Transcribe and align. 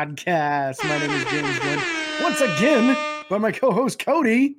podcast. 0.00 0.84
My 0.86 0.98
name 0.98 1.10
is 1.10 1.24
James 1.24 1.58
Gunn. 1.58 1.82
Once 2.22 2.40
again, 2.42 2.96
by 3.30 3.38
my 3.38 3.50
co-host 3.50 3.98
Cody. 3.98 4.56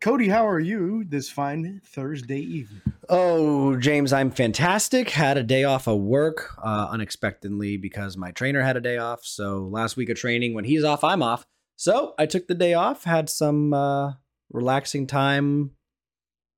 Cody, 0.00 0.28
how 0.28 0.46
are 0.46 0.60
you 0.60 1.02
this 1.08 1.28
fine 1.28 1.80
Thursday 1.84 2.38
evening? 2.38 2.82
Oh, 3.08 3.76
James, 3.78 4.12
I'm 4.12 4.30
fantastic. 4.30 5.10
Had 5.10 5.38
a 5.38 5.42
day 5.42 5.64
off 5.64 5.88
of 5.88 5.98
work 5.98 6.52
uh, 6.62 6.86
unexpectedly 6.90 7.76
because 7.78 8.16
my 8.16 8.30
trainer 8.30 8.62
had 8.62 8.76
a 8.76 8.80
day 8.80 8.96
off. 8.98 9.24
So 9.24 9.68
last 9.72 9.96
week 9.96 10.08
of 10.08 10.16
training, 10.18 10.54
when 10.54 10.64
he's 10.64 10.84
off, 10.84 11.02
I'm 11.02 11.22
off. 11.22 11.44
So 11.74 12.14
I 12.16 12.26
took 12.26 12.46
the 12.46 12.54
day 12.54 12.74
off, 12.74 13.02
had 13.04 13.28
some 13.28 13.72
uh, 13.74 14.12
relaxing 14.52 15.08
time 15.08 15.72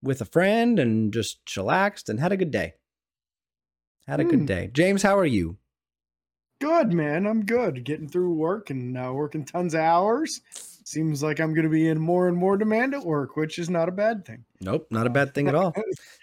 with 0.02 0.20
a 0.20 0.26
friend, 0.26 0.78
and 0.78 1.14
just 1.14 1.42
chillaxed 1.46 2.10
and 2.10 2.20
had 2.20 2.32
a 2.32 2.36
good 2.36 2.50
day. 2.50 2.74
Had 4.06 4.20
a 4.20 4.24
Hmm. 4.24 4.30
good 4.30 4.46
day. 4.46 4.70
James, 4.72 5.02
how 5.02 5.16
are 5.18 5.24
you? 5.26 5.56
Good, 6.60 6.92
man. 6.92 7.26
I'm 7.26 7.44
good. 7.44 7.84
Getting 7.84 8.08
through 8.08 8.34
work 8.34 8.70
and 8.70 8.96
uh, 8.98 9.12
working 9.12 9.44
tons 9.44 9.74
of 9.74 9.80
hours. 9.80 10.40
Seems 10.84 11.22
like 11.22 11.38
I'm 11.38 11.52
going 11.54 11.64
to 11.64 11.70
be 11.70 11.86
in 11.86 11.98
more 12.00 12.28
and 12.28 12.36
more 12.36 12.56
demand 12.56 12.94
at 12.94 13.04
work, 13.04 13.36
which 13.36 13.58
is 13.58 13.68
not 13.68 13.88
a 13.88 13.92
bad 13.92 14.24
thing. 14.24 14.44
Nope, 14.60 14.86
not 14.90 15.06
a 15.06 15.10
bad 15.10 15.34
thing 15.34 15.46
at 15.46 15.54
all. 15.54 15.74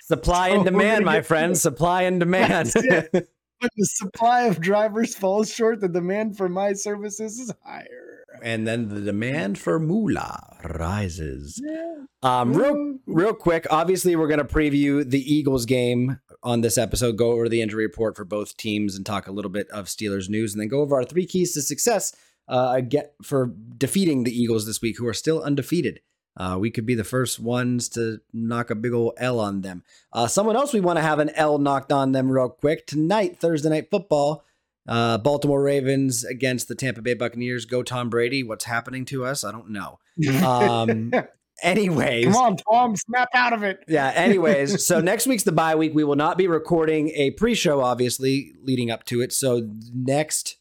Supply 0.02 0.49
So 0.49 0.55
and 0.55 0.66
demand, 0.66 1.05
my 1.05 1.21
friend. 1.21 1.55
Supply 1.57 2.03
and 2.03 2.20
demand. 2.20 2.73
When 3.62 3.70
the 3.77 3.85
supply 3.85 4.41
of 4.41 4.60
drivers 4.60 5.15
falls 5.15 5.49
short, 5.49 5.79
the 5.79 5.87
demand 5.87 6.35
for 6.35 6.49
my 6.49 6.73
services 6.73 7.40
is 7.40 7.54
higher. 7.63 8.26
and 8.43 8.67
then 8.67 8.90
the 8.90 8.99
demand 8.99 9.57
for 9.57 9.79
moolah 9.79 10.57
rises. 10.77 11.62
Yeah. 11.65 11.95
Um, 12.21 12.51
real 12.54 12.98
real 13.07 13.34
quick, 13.34 13.65
obviously 13.71 14.17
we're 14.17 14.27
going 14.27 14.45
to 14.45 14.54
preview 14.54 15.10
the 15.10 15.21
Eagles 15.21 15.65
game 15.65 16.20
on 16.46 16.62
this 16.62 16.77
episode, 16.77 17.18
go 17.18 17.32
over 17.32 17.49
the 17.49 17.62
injury 17.62 17.85
report 17.85 18.15
for 18.15 18.24
both 18.24 18.55
teams 18.55 18.96
and 18.96 19.05
talk 19.05 19.27
a 19.27 19.32
little 19.32 19.51
bit 19.51 19.68
of 19.70 19.88
Steelers 19.88 20.29
news 20.29 20.54
and 20.54 20.62
then 20.62 20.70
go 20.70 20.79
over 20.79 20.96
our 20.96 21.04
three 21.04 21.26
keys 21.26 21.54
to 21.54 21.62
success 21.62 22.15
uh, 22.48 22.79
get 22.82 23.15
for 23.24 23.54
defeating 23.77 24.24
the 24.24 24.32
Eagles 24.32 24.66
this 24.66 24.82
week 24.82 24.98
who 24.98 25.07
are 25.07 25.13
still 25.13 25.41
undefeated. 25.41 25.99
Uh, 26.38 26.57
we 26.60 26.70
could 26.70 26.85
be 26.85 26.96
the 26.96 27.04
first 27.04 27.40
ones 27.40 27.88
to 27.90 28.20
knock 28.34 28.70
a 28.70 28.76
big 28.76 28.93
old 28.93 29.13
L 29.18 29.40
on 29.40 29.62
them. 29.62 29.84
Uh, 30.12 30.27
someone 30.27 30.55
else 30.55 30.73
we 30.73 30.82
want 30.82 30.98
to 30.98 31.04
have 31.04 31.20
an 31.20 31.29
L 31.32 31.57
knocked 31.57 31.91
on 31.91 32.12
them 32.12 32.29
real 32.29 32.49
quick 32.49 32.85
tonight, 32.85 33.40
Thursday 33.40 33.70
night 33.70 33.90
football. 33.90 34.43
Uh, 34.88 35.18
Baltimore 35.18 35.63
Ravens 35.63 36.23
against 36.23 36.68
the 36.68 36.76
Tampa 36.76 37.01
Bay 37.01 37.16
Buccaneers. 37.16 37.66
Go 37.66 37.82
Tom 37.82 38.10
Brady. 38.10 38.43
What's 38.43 38.66
happening 38.66 39.05
to 39.05 39.26
us? 39.26 39.43
I 39.43 39.51
don't 39.51 39.70
know. 39.70 39.99
Um, 40.46 41.12
anyways, 41.61 42.25
Come 42.25 42.35
on, 42.35 42.57
Tom, 42.57 42.95
snap 42.95 43.29
out 43.34 43.53
of 43.53 43.63
it. 43.63 43.84
yeah. 43.87 44.11
Anyways, 44.15 44.85
so 44.87 44.99
next 45.01 45.27
week's 45.27 45.43
the 45.43 45.51
bye 45.51 45.75
week. 45.75 45.93
We 45.93 46.03
will 46.03 46.15
not 46.15 46.37
be 46.37 46.48
recording 46.48 47.09
a 47.09 47.31
pre-show, 47.31 47.81
obviously, 47.81 48.53
leading 48.63 48.91
up 48.91 49.03
to 49.05 49.21
it. 49.21 49.34
So 49.34 49.70
next, 49.93 50.57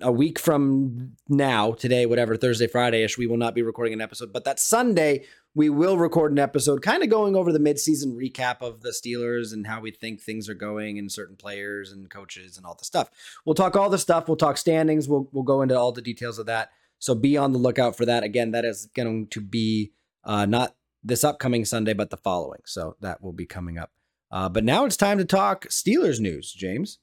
a 0.00 0.12
week 0.12 0.38
from 0.38 1.12
now, 1.28 1.72
today, 1.72 2.04
whatever, 2.06 2.36
Thursday, 2.36 2.66
Friday 2.66 3.02
ish, 3.02 3.16
we 3.16 3.26
will 3.26 3.38
not 3.38 3.54
be 3.54 3.62
recording 3.62 3.94
an 3.94 4.00
episode. 4.00 4.32
But 4.32 4.44
that 4.44 4.60
Sunday, 4.60 5.24
we 5.54 5.70
will 5.70 5.96
record 5.96 6.32
an 6.32 6.38
episode, 6.38 6.82
kind 6.82 7.02
of 7.02 7.08
going 7.08 7.34
over 7.34 7.50
the 7.50 7.58
midseason 7.58 8.14
recap 8.14 8.60
of 8.60 8.82
the 8.82 8.90
Steelers 8.90 9.52
and 9.52 9.66
how 9.66 9.80
we 9.80 9.90
think 9.90 10.20
things 10.20 10.48
are 10.48 10.54
going 10.54 10.98
and 10.98 11.10
certain 11.10 11.34
players 11.36 11.92
and 11.92 12.10
coaches 12.10 12.56
and 12.56 12.66
all 12.66 12.74
the 12.78 12.84
stuff. 12.84 13.10
We'll 13.44 13.54
talk 13.54 13.74
all 13.74 13.90
the 13.90 13.98
stuff. 13.98 14.28
We'll 14.28 14.36
talk 14.36 14.58
standings. 14.58 15.08
We'll 15.08 15.28
we'll 15.32 15.44
go 15.44 15.62
into 15.62 15.78
all 15.78 15.92
the 15.92 16.02
details 16.02 16.38
of 16.38 16.46
that. 16.46 16.70
So 17.00 17.14
be 17.14 17.36
on 17.36 17.52
the 17.52 17.58
lookout 17.58 17.96
for 17.96 18.06
that. 18.06 18.22
Again, 18.22 18.52
that 18.52 18.64
is 18.64 18.88
going 18.94 19.26
to 19.28 19.40
be 19.40 19.92
uh, 20.22 20.46
not 20.46 20.76
this 21.02 21.24
upcoming 21.24 21.64
Sunday, 21.64 21.94
but 21.94 22.10
the 22.10 22.16
following. 22.16 22.60
So 22.66 22.96
that 23.00 23.22
will 23.22 23.32
be 23.32 23.46
coming 23.46 23.78
up. 23.78 23.90
Uh, 24.30 24.48
but 24.48 24.64
now 24.64 24.84
it's 24.84 24.96
time 24.96 25.18
to 25.18 25.24
talk 25.24 25.66
Steelers 25.66 26.20
news, 26.20 26.52
James. 26.52 26.98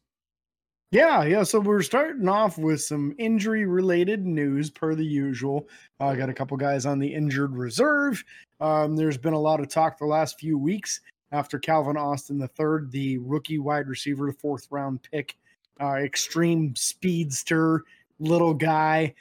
Yeah, 0.91 1.25
yeah. 1.25 1.44
So 1.44 1.59
we're 1.59 1.81
starting 1.81 2.30
off 2.30 2.57
with 2.57 2.81
some 2.81 3.13
injury 3.18 3.66
related 3.66 4.25
news 4.25 4.69
per 4.69 4.96
the 4.96 5.03
usual. 5.03 5.68
I 6.00 6.16
got 6.16 6.30
a 6.30 6.34
couple 6.34 6.56
guys 6.56 6.86
on 6.86 7.00
the 7.00 7.13
injured 7.13 7.57
reserve. 7.57 8.24
Um, 8.62 8.96
there's 8.96 9.18
been 9.18 9.34
a 9.34 9.40
lot 9.40 9.59
of 9.59 9.68
talk 9.68 9.97
the 9.97 10.06
last 10.06 10.40
few 10.40 10.57
weeks 10.57 11.02
after 11.34 11.59
Calvin 11.59 11.97
Austin 11.97 12.40
III, 12.40 12.90
the 12.90 13.18
rookie 13.18 13.59
wide 13.59 13.88
receiver, 13.88 14.31
fourth 14.31 14.68
round 14.72 15.02
pick, 15.12 15.36
uh, 15.81 15.96
extreme 15.96 16.74
speedster, 16.78 17.84
little 18.19 18.53
guy, 18.53 19.13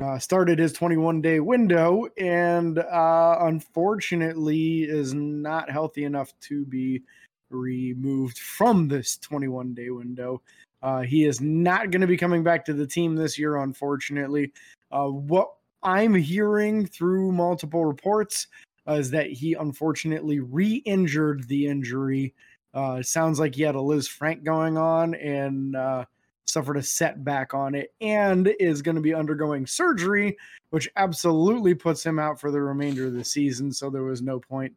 uh, 0.00 0.18
started 0.18 0.58
his 0.58 0.72
21 0.72 1.20
day 1.20 1.40
window 1.40 2.06
and 2.18 2.78
uh, 2.78 3.38
unfortunately 3.40 4.82
is 4.82 5.12
not 5.14 5.70
healthy 5.70 6.04
enough 6.04 6.32
to 6.40 6.64
be 6.66 7.02
removed 7.50 8.38
from 8.38 8.88
this 8.88 9.16
21 9.18 9.74
day 9.74 9.90
window. 9.90 10.40
Uh, 10.82 11.00
he 11.00 11.24
is 11.24 11.40
not 11.40 11.90
going 11.90 12.00
to 12.00 12.06
be 12.06 12.16
coming 12.16 12.44
back 12.44 12.64
to 12.64 12.72
the 12.72 12.86
team 12.86 13.16
this 13.16 13.38
year, 13.38 13.56
unfortunately. 13.56 14.52
Uh, 14.92 15.08
what 15.08 15.54
I'm 15.82 16.14
hearing 16.14 16.86
through 16.86 17.32
multiple 17.32 17.84
reports 17.84 18.46
uh, 18.86 18.94
is 18.94 19.10
that 19.10 19.26
he 19.30 19.54
unfortunately 19.54 20.38
re 20.38 20.74
injured 20.84 21.48
the 21.48 21.66
injury. 21.66 22.34
Uh, 22.72 23.02
sounds 23.02 23.40
like 23.40 23.56
he 23.56 23.62
had 23.62 23.74
a 23.74 23.78
Lisfranc 23.78 24.44
going 24.44 24.78
on 24.78 25.14
and 25.16 25.74
uh, 25.74 26.04
suffered 26.48 26.76
a 26.76 26.82
setback 26.82 27.52
on 27.54 27.74
it 27.74 27.92
and 28.00 28.48
is 28.58 28.82
going 28.82 28.94
to 28.94 29.00
be 29.00 29.14
undergoing 29.14 29.66
surgery, 29.66 30.36
which 30.70 30.88
absolutely 30.96 31.74
puts 31.74 32.04
him 32.04 32.18
out 32.18 32.40
for 32.40 32.50
the 32.50 32.60
remainder 32.60 33.06
of 33.06 33.12
the 33.14 33.24
season. 33.24 33.70
So 33.72 33.90
there 33.90 34.02
was 34.04 34.22
no 34.22 34.40
point 34.40 34.72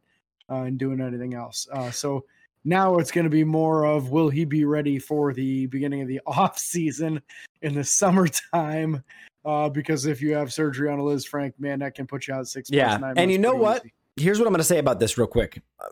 uh, 0.50 0.62
in 0.64 0.76
doing 0.76 1.00
anything 1.00 1.34
else. 1.34 1.66
Uh, 1.72 1.90
so 1.90 2.24
now 2.64 2.98
it's 2.98 3.10
going 3.10 3.24
to 3.24 3.30
be 3.30 3.44
more 3.44 3.84
of 3.84 4.10
will 4.10 4.28
he 4.28 4.44
be 4.44 4.64
ready 4.64 4.98
for 4.98 5.32
the 5.32 5.66
beginning 5.66 6.02
of 6.02 6.08
the 6.08 6.20
off 6.26 6.58
season 6.58 7.20
in 7.62 7.74
the 7.74 7.84
summertime? 7.84 9.02
Uh, 9.44 9.68
because 9.68 10.06
if 10.06 10.20
you 10.22 10.34
have 10.34 10.52
surgery 10.52 10.88
on 10.88 10.98
a 11.00 11.02
Lisfranc, 11.02 11.52
man, 11.58 11.80
that 11.80 11.94
can 11.94 12.06
put 12.06 12.28
you 12.28 12.34
out 12.34 12.46
six 12.46 12.70
Yeah, 12.70 12.88
months. 12.90 13.00
nine 13.00 13.18
and 13.18 13.32
you 13.32 13.38
know 13.38 13.54
what? 13.54 13.82
easy. 13.84 13.92
Here's 14.16 14.38
what 14.38 14.46
I'm 14.46 14.52
going 14.52 14.58
to 14.60 14.64
say 14.64 14.78
about 14.78 15.00
this 15.00 15.16
real 15.16 15.26
quick. 15.26 15.62
Uh, 15.80 15.86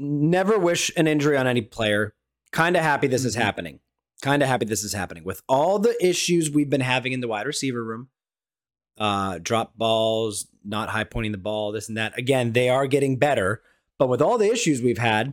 Never 0.00 0.58
wish 0.58 0.92
an 0.96 1.06
injury 1.08 1.36
on 1.36 1.46
any 1.48 1.60
player. 1.60 2.14
Kind 2.52 2.76
of 2.76 2.82
happy 2.82 3.08
this 3.08 3.24
is 3.24 3.34
Mhm. 3.36 3.40
happening. 3.40 3.80
Kind 4.28 4.42
of 4.42 4.48
happy 4.50 4.66
this 4.66 4.84
is 4.84 4.92
happening 4.92 5.24
with 5.24 5.40
all 5.48 5.78
the 5.78 5.96
issues 6.06 6.50
we've 6.50 6.68
been 6.68 6.82
having 6.82 7.14
in 7.14 7.22
the 7.22 7.28
wide 7.28 7.46
receiver 7.46 7.82
room. 7.82 8.08
Uh, 8.98 9.38
drop 9.40 9.74
balls, 9.74 10.48
not 10.62 10.90
high 10.90 11.04
pointing 11.04 11.32
the 11.32 11.38
ball, 11.38 11.72
this 11.72 11.88
and 11.88 11.96
that. 11.96 12.18
Again, 12.18 12.52
they 12.52 12.68
are 12.68 12.86
getting 12.86 13.16
better, 13.16 13.62
but 13.98 14.10
with 14.10 14.20
all 14.20 14.36
the 14.36 14.52
issues 14.52 14.82
we've 14.82 14.98
had, 14.98 15.32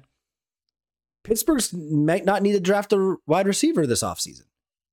Pittsburgh's 1.26 1.74
might 1.74 2.24
not 2.24 2.42
need 2.42 2.54
to 2.54 2.62
draft 2.62 2.94
a 2.94 3.18
wide 3.28 3.48
receiver 3.48 3.86
this 3.86 4.02
offseason. 4.02 4.44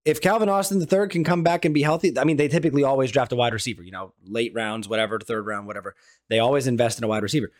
If 0.05 0.21
Calvin 0.21 0.49
Austin 0.49 0.81
III 0.81 1.07
can 1.07 1.23
come 1.23 1.45
back 1.45 1.65
and 1.65 1.73
be 1.73 1.83
healthy, 1.83 2.19
I 2.19 2.25
mean, 2.25 2.39
they 2.39 2.49
typically 2.49 2.83
always 2.83 3.13
draft 3.13 3.31
a 3.31 3.37
wide 3.37 3.53
receiver, 3.53 3.85
you 3.85 3.93
know, 3.93 4.15
late 4.25 4.53
rounds, 4.53 4.89
whatever, 4.89 5.21
third 5.21 5.47
round, 5.47 5.69
whatever. 5.69 5.95
They 6.29 6.41
always 6.41 6.67
invest 6.67 6.99
in 6.99 7.05
a 7.05 7.09
wide 7.09 7.23
receiver. 7.23 7.53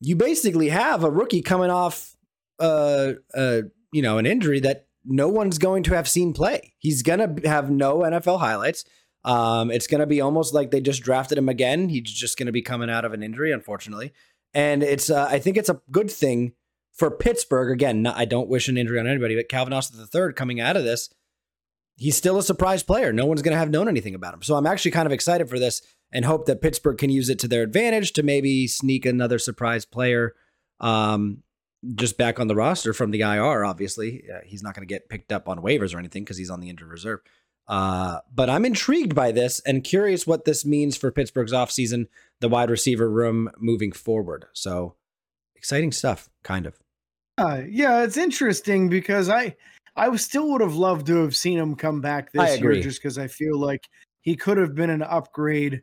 You 0.00 0.14
basically 0.14 0.68
have 0.68 1.02
a 1.02 1.10
rookie 1.10 1.42
coming 1.42 1.70
off, 1.70 2.16
uh, 2.60 3.14
uh, 3.34 3.62
you 3.92 4.02
know, 4.02 4.18
an 4.18 4.26
injury 4.26 4.60
that 4.60 4.84
no 5.08 5.28
one's 5.28 5.58
going 5.58 5.82
to 5.84 5.94
have 5.94 6.08
seen 6.08 6.32
play. 6.32 6.74
He's 6.78 7.02
gonna 7.02 7.34
have 7.44 7.70
no 7.70 8.00
NFL 8.00 8.38
highlights. 8.38 8.84
Um, 9.24 9.70
it's 9.70 9.86
gonna 9.86 10.06
be 10.06 10.20
almost 10.20 10.54
like 10.54 10.70
they 10.70 10.80
just 10.80 11.02
drafted 11.02 11.38
him 11.38 11.48
again. 11.48 11.88
He's 11.88 12.02
just 12.02 12.38
gonna 12.38 12.52
be 12.52 12.62
coming 12.62 12.90
out 12.90 13.04
of 13.04 13.12
an 13.12 13.22
injury, 13.22 13.50
unfortunately. 13.52 14.12
And 14.54 14.82
it's, 14.82 15.10
uh, 15.10 15.26
I 15.30 15.38
think 15.38 15.56
it's 15.56 15.68
a 15.68 15.80
good 15.90 16.10
thing 16.10 16.52
for 16.94 17.10
Pittsburgh. 17.10 17.70
Again, 17.70 18.02
not, 18.02 18.16
I 18.16 18.24
don't 18.24 18.48
wish 18.48 18.68
an 18.68 18.76
injury 18.76 18.98
on 18.98 19.06
anybody, 19.06 19.34
but 19.34 19.48
Calvin 19.48 19.72
Austin 19.72 20.00
III 20.00 20.32
coming 20.32 20.60
out 20.60 20.76
of 20.76 20.84
this, 20.84 21.10
he's 21.96 22.16
still 22.16 22.38
a 22.38 22.42
surprise 22.42 22.82
player. 22.82 23.12
No 23.12 23.26
one's 23.26 23.42
going 23.42 23.52
to 23.52 23.58
have 23.58 23.70
known 23.70 23.88
anything 23.88 24.14
about 24.14 24.34
him. 24.34 24.42
So 24.42 24.54
I'm 24.56 24.66
actually 24.66 24.92
kind 24.92 25.06
of 25.06 25.12
excited 25.12 25.48
for 25.48 25.58
this 25.58 25.82
and 26.12 26.24
hope 26.24 26.46
that 26.46 26.62
Pittsburgh 26.62 26.96
can 26.96 27.10
use 27.10 27.28
it 27.28 27.38
to 27.40 27.48
their 27.48 27.62
advantage 27.62 28.12
to 28.14 28.22
maybe 28.22 28.66
sneak 28.66 29.04
another 29.04 29.38
surprise 29.38 29.84
player 29.84 30.34
um, 30.80 31.42
just 31.94 32.18
back 32.18 32.40
on 32.40 32.48
the 32.48 32.54
roster 32.54 32.92
from 32.92 33.10
the 33.10 33.20
IR. 33.20 33.64
Obviously, 33.64 34.24
uh, 34.32 34.40
he's 34.44 34.62
not 34.62 34.74
going 34.74 34.86
to 34.86 34.92
get 34.92 35.08
picked 35.08 35.32
up 35.32 35.48
on 35.48 35.58
waivers 35.58 35.94
or 35.94 35.98
anything 35.98 36.24
because 36.24 36.36
he's 36.36 36.50
on 36.50 36.60
the 36.60 36.68
injured 36.68 36.88
reserve. 36.88 37.20
Uh, 37.68 38.20
but 38.34 38.48
I'm 38.48 38.64
intrigued 38.64 39.14
by 39.14 39.30
this 39.30 39.60
and 39.60 39.84
curious 39.84 40.26
what 40.26 40.46
this 40.46 40.64
means 40.64 40.96
for 40.96 41.12
Pittsburgh's 41.12 41.52
offseason, 41.52 42.08
the 42.40 42.48
wide 42.48 42.70
receiver 42.70 43.10
room 43.10 43.50
moving 43.58 43.92
forward. 43.92 44.46
So 44.54 44.94
exciting 45.54 45.92
stuff, 45.92 46.30
kind 46.42 46.66
of. 46.66 46.78
Uh, 47.36 47.62
yeah, 47.68 48.02
it's 48.02 48.16
interesting 48.16 48.88
because 48.88 49.28
I 49.28 49.54
I 49.96 50.14
still 50.16 50.50
would 50.50 50.60
have 50.60 50.76
loved 50.76 51.06
to 51.08 51.16
have 51.16 51.36
seen 51.36 51.58
him 51.58 51.76
come 51.76 52.00
back 52.00 52.32
this 52.32 52.60
year 52.60 52.80
just 52.80 53.02
because 53.02 53.18
I 53.18 53.26
feel 53.26 53.58
like 53.58 53.88
he 54.22 54.34
could 54.34 54.56
have 54.56 54.74
been 54.74 54.90
an 54.90 55.02
upgrade 55.02 55.82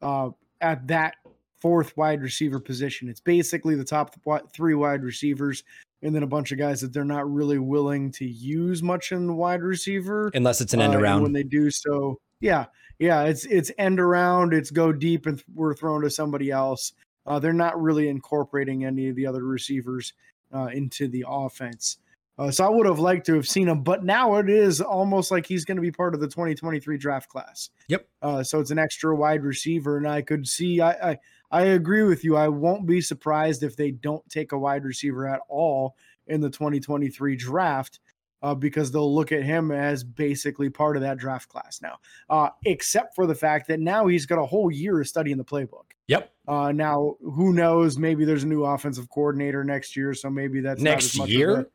uh, 0.00 0.30
at 0.60 0.86
that 0.88 1.16
fourth 1.64 1.96
wide 1.96 2.20
receiver 2.20 2.60
position. 2.60 3.08
It's 3.08 3.20
basically 3.20 3.74
the 3.74 3.84
top 3.86 4.14
three 4.52 4.74
wide 4.74 5.02
receivers 5.02 5.64
and 6.02 6.14
then 6.14 6.22
a 6.22 6.26
bunch 6.26 6.52
of 6.52 6.58
guys 6.58 6.82
that 6.82 6.92
they're 6.92 7.06
not 7.06 7.32
really 7.32 7.56
willing 7.56 8.12
to 8.12 8.26
use 8.26 8.82
much 8.82 9.12
in 9.12 9.26
the 9.26 9.32
wide 9.32 9.62
receiver. 9.62 10.30
Unless 10.34 10.60
it's 10.60 10.74
an 10.74 10.82
end 10.82 10.94
Uh, 10.94 10.98
around. 10.98 11.22
when 11.22 11.32
they 11.32 11.42
do 11.42 11.70
so. 11.70 12.20
Yeah, 12.40 12.66
yeah, 12.98 13.22
it's 13.22 13.46
it's 13.46 13.70
end 13.78 13.98
around, 13.98 14.52
it's 14.52 14.70
go 14.70 14.92
deep, 14.92 15.24
and 15.24 15.42
we're 15.54 15.72
thrown 15.74 16.02
to 16.02 16.10
somebody 16.10 16.50
else. 16.50 16.92
Uh, 17.24 17.38
they're 17.38 17.54
not 17.54 17.80
really 17.80 18.08
incorporating 18.08 18.84
any 18.84 19.08
of 19.08 19.16
the 19.16 19.26
other 19.26 19.42
receivers 19.44 20.12
uh, 20.54 20.66
into 20.66 21.08
the 21.08 21.24
offense. 21.26 21.96
Uh, 22.36 22.50
so 22.50 22.64
I 22.64 22.68
would 22.68 22.86
have 22.86 22.98
liked 22.98 23.26
to 23.26 23.34
have 23.34 23.46
seen 23.46 23.68
him, 23.68 23.82
but 23.82 24.04
now 24.04 24.36
it 24.36 24.50
is 24.50 24.80
almost 24.80 25.30
like 25.30 25.46
he's 25.46 25.64
going 25.64 25.76
to 25.76 25.82
be 25.82 25.92
part 25.92 26.14
of 26.14 26.20
the 26.20 26.26
2023 26.26 26.98
draft 26.98 27.28
class. 27.28 27.70
Yep. 27.88 28.08
Uh, 28.22 28.42
so 28.42 28.58
it's 28.58 28.72
an 28.72 28.78
extra 28.78 29.14
wide 29.14 29.44
receiver, 29.44 29.96
and 29.96 30.08
I 30.08 30.22
could 30.22 30.46
see. 30.48 30.80
I, 30.80 31.10
I 31.10 31.18
I 31.50 31.62
agree 31.62 32.02
with 32.02 32.24
you. 32.24 32.36
I 32.36 32.48
won't 32.48 32.86
be 32.86 33.00
surprised 33.00 33.62
if 33.62 33.76
they 33.76 33.92
don't 33.92 34.28
take 34.28 34.50
a 34.50 34.58
wide 34.58 34.84
receiver 34.84 35.28
at 35.28 35.40
all 35.48 35.94
in 36.26 36.40
the 36.40 36.50
2023 36.50 37.36
draft. 37.36 38.00
Uh, 38.42 38.54
because 38.54 38.90
they'll 38.90 39.14
look 39.14 39.32
at 39.32 39.42
him 39.42 39.70
as 39.70 40.04
basically 40.04 40.68
part 40.68 40.96
of 40.96 41.02
that 41.02 41.16
draft 41.16 41.48
class 41.48 41.80
now, 41.80 41.96
uh, 42.28 42.50
except 42.66 43.14
for 43.14 43.26
the 43.26 43.34
fact 43.34 43.66
that 43.66 43.80
now 43.80 44.06
he's 44.06 44.26
got 44.26 44.38
a 44.38 44.44
whole 44.44 44.70
year 44.70 45.00
of 45.00 45.08
studying 45.08 45.38
the 45.38 45.44
playbook. 45.44 45.92
Yep. 46.08 46.30
Uh, 46.46 46.70
now, 46.70 47.14
who 47.22 47.54
knows? 47.54 47.96
Maybe 47.96 48.26
there's 48.26 48.42
a 48.44 48.46
new 48.46 48.62
offensive 48.64 49.08
coordinator 49.08 49.64
next 49.64 49.96
year, 49.96 50.12
so 50.12 50.28
maybe 50.28 50.60
that's 50.60 50.82
next 50.82 51.14
year 51.26 51.60
a, 51.60 51.66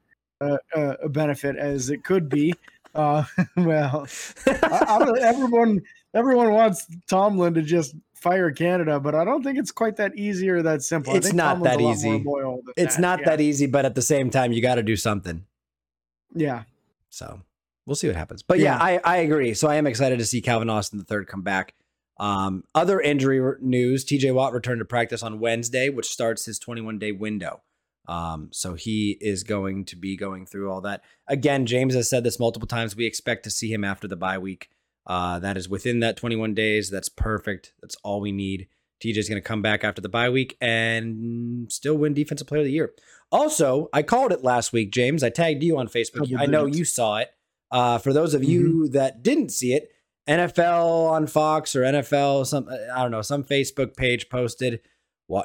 a, 0.41 0.57
a, 1.03 1.09
benefit 1.09 1.55
as 1.55 1.89
it 1.89 2.03
could 2.03 2.29
be. 2.29 2.53
Uh, 2.95 3.23
well, 3.57 4.07
I, 4.47 4.85
I 4.87 4.99
don't, 4.99 5.19
everyone 5.21 5.81
everyone 6.13 6.51
wants 6.51 6.87
Tomlin 7.07 7.53
to 7.55 7.61
just 7.61 7.95
fire 8.15 8.51
Canada, 8.51 8.99
but 8.99 9.15
I 9.15 9.23
don't 9.23 9.43
think 9.43 9.57
it's 9.57 9.71
quite 9.71 9.97
that 9.97 10.15
easy 10.15 10.49
or 10.49 10.61
that 10.63 10.81
simple. 10.81 11.15
It's 11.15 11.33
not 11.33 11.63
that 11.63 11.81
easy. 11.81 12.23
It's 12.75 12.95
that. 12.95 13.01
not 13.01 13.19
yeah. 13.19 13.25
that 13.25 13.41
easy, 13.41 13.65
but 13.65 13.85
at 13.85 13.95
the 13.95 14.01
same 14.01 14.29
time, 14.29 14.51
you 14.51 14.61
got 14.61 14.75
to 14.75 14.83
do 14.83 14.95
something. 14.95 15.45
Yeah. 16.33 16.63
So 17.09 17.41
we'll 17.85 17.95
see 17.95 18.07
what 18.07 18.15
happens. 18.15 18.43
But 18.43 18.59
yeah, 18.59 18.77
yeah, 18.77 18.99
I, 19.03 19.15
I 19.15 19.17
agree. 19.17 19.53
So 19.53 19.67
I 19.67 19.75
am 19.75 19.87
excited 19.87 20.19
to 20.19 20.25
see 20.25 20.41
Calvin 20.41 20.69
Austin 20.69 20.99
the 20.99 21.05
third 21.05 21.27
come 21.27 21.41
back. 21.41 21.73
Um, 22.19 22.63
other 22.75 22.99
injury 22.99 23.39
news: 23.61 24.05
TJ 24.05 24.33
Watt 24.33 24.53
returned 24.53 24.79
to 24.79 24.85
practice 24.85 25.23
on 25.23 25.39
Wednesday, 25.39 25.89
which 25.89 26.07
starts 26.07 26.45
his 26.45 26.59
21 26.59 26.99
day 26.99 27.11
window. 27.11 27.61
Um, 28.09 28.49
so 28.51 28.73
he 28.73 29.17
is 29.21 29.43
going 29.43 29.85
to 29.85 29.95
be 29.95 30.17
going 30.17 30.47
through 30.47 30.71
all 30.71 30.81
that. 30.81 31.03
Again, 31.27 31.67
James 31.67 31.93
has 31.93 32.09
said 32.09 32.23
this 32.23 32.39
multiple 32.39 32.67
times. 32.67 32.95
We 32.95 33.05
expect 33.05 33.43
to 33.43 33.51
see 33.51 33.71
him 33.71 33.83
after 33.83 34.07
the 34.07 34.15
bye 34.15 34.39
week. 34.39 34.69
Uh, 35.05 35.37
that 35.39 35.57
is 35.57 35.69
within 35.69 35.99
that 35.99 36.17
21 36.17 36.55
days. 36.55 36.89
That's 36.89 37.07
perfect. 37.07 37.73
That's 37.81 37.95
all 38.03 38.19
we 38.19 38.31
need. 38.31 38.67
TJ 39.03 39.17
is 39.17 39.29
going 39.29 39.41
to 39.41 39.47
come 39.47 39.61
back 39.61 39.83
after 39.83 40.01
the 40.01 40.09
bye 40.09 40.29
week 40.29 40.57
and 40.59 41.71
still 41.71 41.95
win 41.95 42.15
Defensive 42.15 42.47
Player 42.47 42.61
of 42.61 42.65
the 42.65 42.71
Year. 42.71 42.93
Also, 43.31 43.89
I 43.93 44.01
called 44.01 44.31
it 44.31 44.43
last 44.43 44.73
week, 44.73 44.91
James. 44.91 45.23
I 45.23 45.29
tagged 45.29 45.61
you 45.61 45.77
on 45.77 45.87
Facebook. 45.87 46.35
I 46.37 46.47
know 46.47 46.65
you 46.65 46.85
saw 46.85 47.17
it. 47.17 47.29
Uh, 47.69 47.99
for 47.99 48.11
those 48.11 48.33
of 48.33 48.43
you 48.43 48.61
mm-hmm. 48.63 48.93
that 48.93 49.21
didn't 49.21 49.49
see 49.49 49.73
it, 49.73 49.91
NFL 50.27 51.11
on 51.11 51.27
Fox 51.27 51.75
or 51.75 51.83
NFL, 51.83 52.47
some 52.47 52.67
I 52.67 53.03
don't 53.03 53.11
know, 53.11 53.21
some 53.21 53.43
Facebook 53.43 53.95
page 53.95 54.29
posted, 54.29 54.81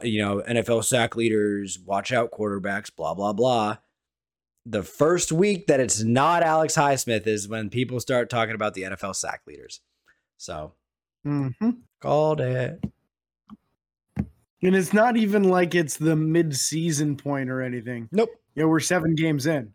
you 0.02 0.19
know, 0.22 0.42
NFL 0.48 0.84
sack 0.84 1.16
leaders, 1.16 1.78
watch 1.78 2.12
out 2.12 2.31
quarterbacks, 2.31 2.94
blah 2.94 3.14
blah 3.14 3.32
blah. 3.32 3.76
The 4.66 4.82
first 4.82 5.31
week 5.31 5.66
that 5.66 5.81
it's 5.81 6.02
not 6.02 6.42
Alex 6.42 6.75
Highsmith 6.75 7.26
is 7.26 7.48
when 7.48 7.69
people 7.69 8.00
start 8.00 8.31
talking 8.31 8.54
about 8.54 8.75
the 8.75 8.82
NFL 8.82 9.14
sack 9.14 9.42
leaders. 9.46 9.81
So, 10.38 10.72
mm-hmm. 11.26 11.70
called 12.00 12.40
it. 12.40 12.82
And 14.16 14.75
it's 14.75 14.94
not 14.94 15.19
even 15.19 15.44
like 15.44 15.75
it's 15.75 15.98
the 15.98 16.16
mid-season 16.16 17.19
point 17.19 17.50
or 17.50 17.60
anything. 17.60 18.08
Nope. 18.10 18.31
You 18.54 18.62
know, 18.62 18.69
we're 18.70 18.81
seven 18.81 19.14
games 19.14 19.44
in. 19.44 19.75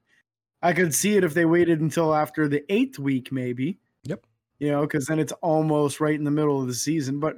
I 0.63 0.73
could 0.73 0.95
see 0.95 1.15
it 1.15 1.23
if 1.23 1.35
they 1.35 1.45
waited 1.45 1.81
until 1.81 2.15
after 2.15 2.47
the 2.47 2.63
eighth 2.73 2.97
week, 2.97 3.31
maybe. 3.31 3.77
Yep. 4.06 4.25
You 4.57 4.71
know, 4.71 4.81
because 4.81 5.06
then 5.06 5.19
it's 5.19 5.31
almost 5.44 6.00
right 6.00 6.15
in 6.15 6.23
the 6.23 6.31
middle 6.31 6.59
of 6.59 6.67
the 6.67 6.73
season. 6.73 7.19
But 7.19 7.35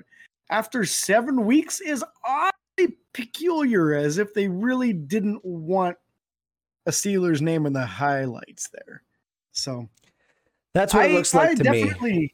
after 0.49 0.85
seven 0.85 1.45
weeks 1.45 1.81
is 1.81 2.05
peculiar, 3.13 3.93
as 3.93 4.17
if 4.17 4.33
they 4.33 4.47
really 4.47 4.93
didn't 4.93 5.43
want 5.43 5.97
a 6.85 6.91
Steelers 6.91 7.41
name 7.41 7.65
in 7.65 7.73
the 7.73 7.85
highlights 7.85 8.69
there. 8.69 9.03
So 9.51 9.87
that's 10.73 10.93
what 10.93 11.03
I, 11.03 11.07
it 11.07 11.13
looks 11.13 11.33
like 11.33 11.51
I 11.51 11.55
to 11.55 12.01
me. 12.01 12.33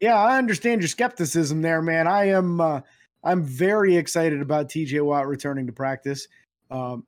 Yeah, 0.00 0.16
I 0.16 0.36
understand 0.36 0.82
your 0.82 0.88
skepticism 0.88 1.62
there, 1.62 1.80
man. 1.80 2.06
I 2.06 2.28
am. 2.28 2.60
Uh, 2.60 2.80
I'm 3.24 3.42
very 3.42 3.96
excited 3.96 4.40
about 4.40 4.68
TJ 4.68 5.04
Watt 5.04 5.26
returning 5.26 5.66
to 5.66 5.72
practice. 5.72 6.28
Um, 6.70 7.04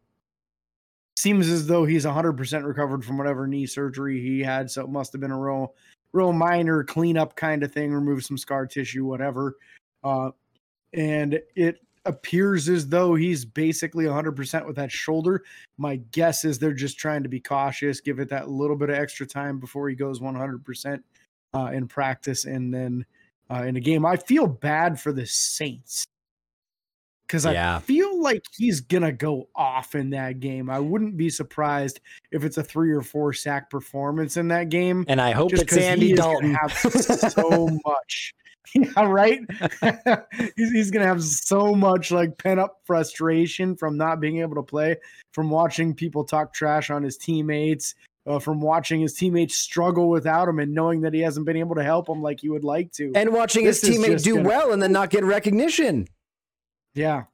seems 1.16 1.48
as 1.48 1.66
though 1.66 1.84
he's 1.84 2.04
100% 2.04 2.64
recovered 2.64 3.04
from 3.04 3.18
whatever 3.18 3.46
knee 3.46 3.66
surgery 3.66 4.20
he 4.20 4.40
had. 4.40 4.70
So 4.70 4.82
it 4.82 4.88
must 4.88 5.12
have 5.12 5.20
been 5.20 5.30
a 5.30 5.38
real, 5.38 5.74
real 6.12 6.32
minor 6.32 6.84
cleanup 6.84 7.36
kind 7.36 7.62
of 7.62 7.72
thing, 7.72 7.92
remove 7.92 8.24
some 8.24 8.38
scar 8.38 8.66
tissue, 8.66 9.04
whatever. 9.04 9.56
Uh, 10.02 10.30
and 10.92 11.40
it 11.54 11.80
appears 12.08 12.68
as 12.68 12.88
though 12.88 13.14
he's 13.14 13.44
basically 13.44 14.06
100% 14.06 14.66
with 14.66 14.76
that 14.76 14.90
shoulder. 14.90 15.44
My 15.76 15.96
guess 16.12 16.44
is 16.44 16.58
they're 16.58 16.72
just 16.72 16.98
trying 16.98 17.22
to 17.22 17.28
be 17.28 17.40
cautious, 17.40 18.00
give 18.00 18.18
it 18.18 18.28
that 18.30 18.48
little 18.48 18.76
bit 18.76 18.90
of 18.90 18.96
extra 18.96 19.26
time 19.26 19.60
before 19.60 19.88
he 19.88 19.94
goes 19.94 20.20
100% 20.20 21.02
uh, 21.54 21.70
in 21.72 21.86
practice. 21.86 22.44
And 22.44 22.72
then 22.72 23.06
uh, 23.50 23.62
in 23.62 23.76
a 23.76 23.80
game. 23.80 24.04
I 24.04 24.16
feel 24.16 24.46
bad 24.46 25.00
for 25.00 25.12
the 25.12 25.26
Saints 25.26 26.04
because 27.26 27.44
yeah. 27.44 27.76
I 27.76 27.80
feel 27.80 28.20
like 28.20 28.44
he's 28.56 28.80
gonna 28.80 29.12
go 29.12 29.48
off 29.54 29.94
in 29.94 30.10
that 30.10 30.40
game. 30.40 30.70
I 30.70 30.78
wouldn't 30.78 31.16
be 31.16 31.30
surprised 31.30 32.00
if 32.30 32.44
it's 32.44 32.56
a 32.58 32.62
three 32.62 32.90
or 32.92 33.02
four 33.02 33.32
sack 33.32 33.70
performance 33.70 34.36
in 34.36 34.48
that 34.48 34.68
game. 34.68 35.04
And 35.08 35.20
I 35.20 35.32
hope 35.32 35.52
it's 35.52 35.76
Andy 35.76 36.14
Dalton. 36.14 36.54
Have 36.54 36.72
so 36.72 37.68
much. 37.86 38.34
Yeah, 38.74 39.06
right. 39.06 39.40
he's, 40.56 40.72
he's 40.72 40.90
gonna 40.90 41.06
have 41.06 41.22
so 41.22 41.74
much 41.74 42.10
like 42.10 42.38
pent 42.38 42.60
up 42.60 42.80
frustration 42.84 43.76
from 43.76 43.96
not 43.96 44.20
being 44.20 44.38
able 44.40 44.56
to 44.56 44.62
play, 44.62 44.96
from 45.32 45.50
watching 45.50 45.94
people 45.94 46.24
talk 46.24 46.52
trash 46.52 46.90
on 46.90 47.02
his 47.02 47.16
teammates, 47.16 47.94
uh, 48.26 48.38
from 48.38 48.60
watching 48.60 49.00
his 49.00 49.14
teammates 49.14 49.56
struggle 49.56 50.08
without 50.08 50.48
him 50.48 50.58
and 50.58 50.74
knowing 50.74 51.00
that 51.00 51.14
he 51.14 51.20
hasn't 51.20 51.46
been 51.46 51.56
able 51.56 51.74
to 51.74 51.82
help 51.82 52.08
him 52.08 52.22
like 52.22 52.40
he 52.40 52.48
would 52.48 52.64
like 52.64 52.92
to. 52.92 53.10
And 53.14 53.32
watching 53.32 53.64
this 53.64 53.80
his 53.80 53.96
teammate 53.96 54.22
do 54.22 54.36
gonna... 54.36 54.48
well 54.48 54.72
and 54.72 54.82
then 54.82 54.92
not 54.92 55.10
get 55.10 55.24
recognition. 55.24 56.08
Yeah. 56.94 57.24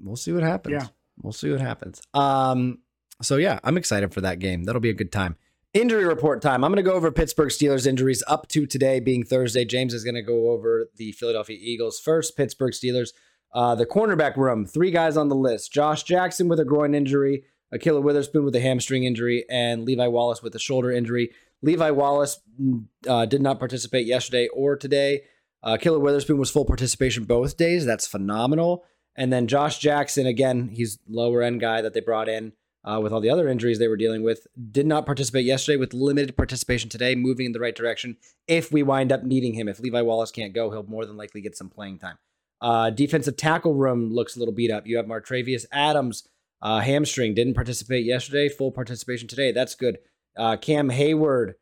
We'll 0.00 0.16
see 0.16 0.32
what 0.32 0.42
happens. 0.42 0.72
Yeah. 0.74 0.88
We'll 1.20 1.32
see 1.32 1.50
what 1.50 1.60
happens. 1.60 2.00
Um, 2.14 2.78
so 3.22 3.36
yeah, 3.36 3.58
I'm 3.64 3.76
excited 3.76 4.14
for 4.14 4.20
that 4.22 4.38
game. 4.38 4.64
That'll 4.64 4.80
be 4.80 4.90
a 4.90 4.94
good 4.94 5.12
time. 5.12 5.36
Injury 5.72 6.04
report 6.04 6.42
time. 6.42 6.64
I'm 6.64 6.72
going 6.72 6.84
to 6.84 6.90
go 6.90 6.96
over 6.96 7.12
Pittsburgh 7.12 7.50
Steelers 7.50 7.86
injuries 7.86 8.24
up 8.26 8.48
to 8.48 8.66
today 8.66 8.98
being 8.98 9.22
Thursday. 9.22 9.64
James 9.64 9.94
is 9.94 10.02
going 10.02 10.16
to 10.16 10.22
go 10.22 10.50
over 10.50 10.88
the 10.96 11.12
Philadelphia 11.12 11.56
Eagles 11.60 12.00
first. 12.00 12.36
Pittsburgh 12.36 12.72
Steelers. 12.72 13.10
Uh, 13.54 13.76
the 13.76 13.86
cornerback 13.86 14.36
room, 14.36 14.66
three 14.66 14.90
guys 14.90 15.16
on 15.16 15.28
the 15.28 15.36
list. 15.36 15.72
Josh 15.72 16.02
Jackson 16.02 16.48
with 16.48 16.58
a 16.58 16.64
groin 16.64 16.92
injury. 16.92 17.44
Ahkello 17.72 18.02
Witherspoon 18.02 18.44
with 18.44 18.56
a 18.56 18.60
hamstring 18.60 19.04
injury, 19.04 19.44
and 19.48 19.84
Levi 19.84 20.08
Wallace 20.08 20.42
with 20.42 20.56
a 20.56 20.58
shoulder 20.58 20.90
injury. 20.90 21.30
Levi 21.62 21.90
Wallace 21.90 22.40
mm, 22.60 22.86
uh, 23.06 23.26
did 23.26 23.40
not 23.40 23.60
participate 23.60 24.08
yesterday 24.08 24.48
or 24.48 24.74
today. 24.74 25.22
Uh, 25.62 25.76
Ahkello 25.76 26.00
Witherspoon 26.00 26.38
was 26.38 26.50
full 26.50 26.64
participation 26.64 27.22
both 27.26 27.56
days. 27.56 27.86
That's 27.86 28.08
phenomenal. 28.08 28.82
And 29.14 29.32
then 29.32 29.46
Josh 29.46 29.78
Jackson, 29.78 30.26
again, 30.26 30.70
he's 30.72 30.98
lower 31.08 31.42
end 31.42 31.60
guy 31.60 31.80
that 31.80 31.94
they 31.94 32.00
brought 32.00 32.28
in 32.28 32.54
uh, 32.84 33.00
with 33.02 33.12
all 33.12 33.20
the 33.20 33.30
other 33.30 33.48
injuries 33.48 33.78
they 33.78 33.88
were 33.88 33.96
dealing 33.96 34.22
with. 34.22 34.46
Did 34.70 34.86
not 34.86 35.06
participate 35.06 35.44
yesterday 35.44 35.76
with 35.76 35.94
limited 35.94 36.36
participation 36.36 36.88
today, 36.88 37.14
moving 37.14 37.46
in 37.46 37.52
the 37.52 37.60
right 37.60 37.74
direction. 37.74 38.16
If 38.46 38.72
we 38.72 38.82
wind 38.82 39.12
up 39.12 39.22
needing 39.22 39.54
him, 39.54 39.68
if 39.68 39.80
Levi 39.80 40.00
Wallace 40.02 40.30
can't 40.30 40.54
go, 40.54 40.70
he'll 40.70 40.82
more 40.84 41.06
than 41.06 41.16
likely 41.16 41.40
get 41.40 41.56
some 41.56 41.68
playing 41.68 41.98
time. 41.98 42.18
Uh, 42.60 42.90
defensive 42.90 43.36
tackle 43.36 43.74
room 43.74 44.12
looks 44.12 44.36
a 44.36 44.38
little 44.38 44.54
beat 44.54 44.70
up. 44.70 44.86
You 44.86 44.98
have 44.98 45.06
Montravius 45.06 45.64
Adams 45.72 46.28
uh, 46.62 46.80
hamstring 46.80 47.34
didn't 47.34 47.54
participate 47.54 48.04
yesterday. 48.04 48.48
Full 48.48 48.70
participation 48.70 49.28
today. 49.28 49.52
That's 49.52 49.74
good. 49.74 49.98
Uh, 50.36 50.56
Cam 50.56 50.90
Heyward, 50.90 51.54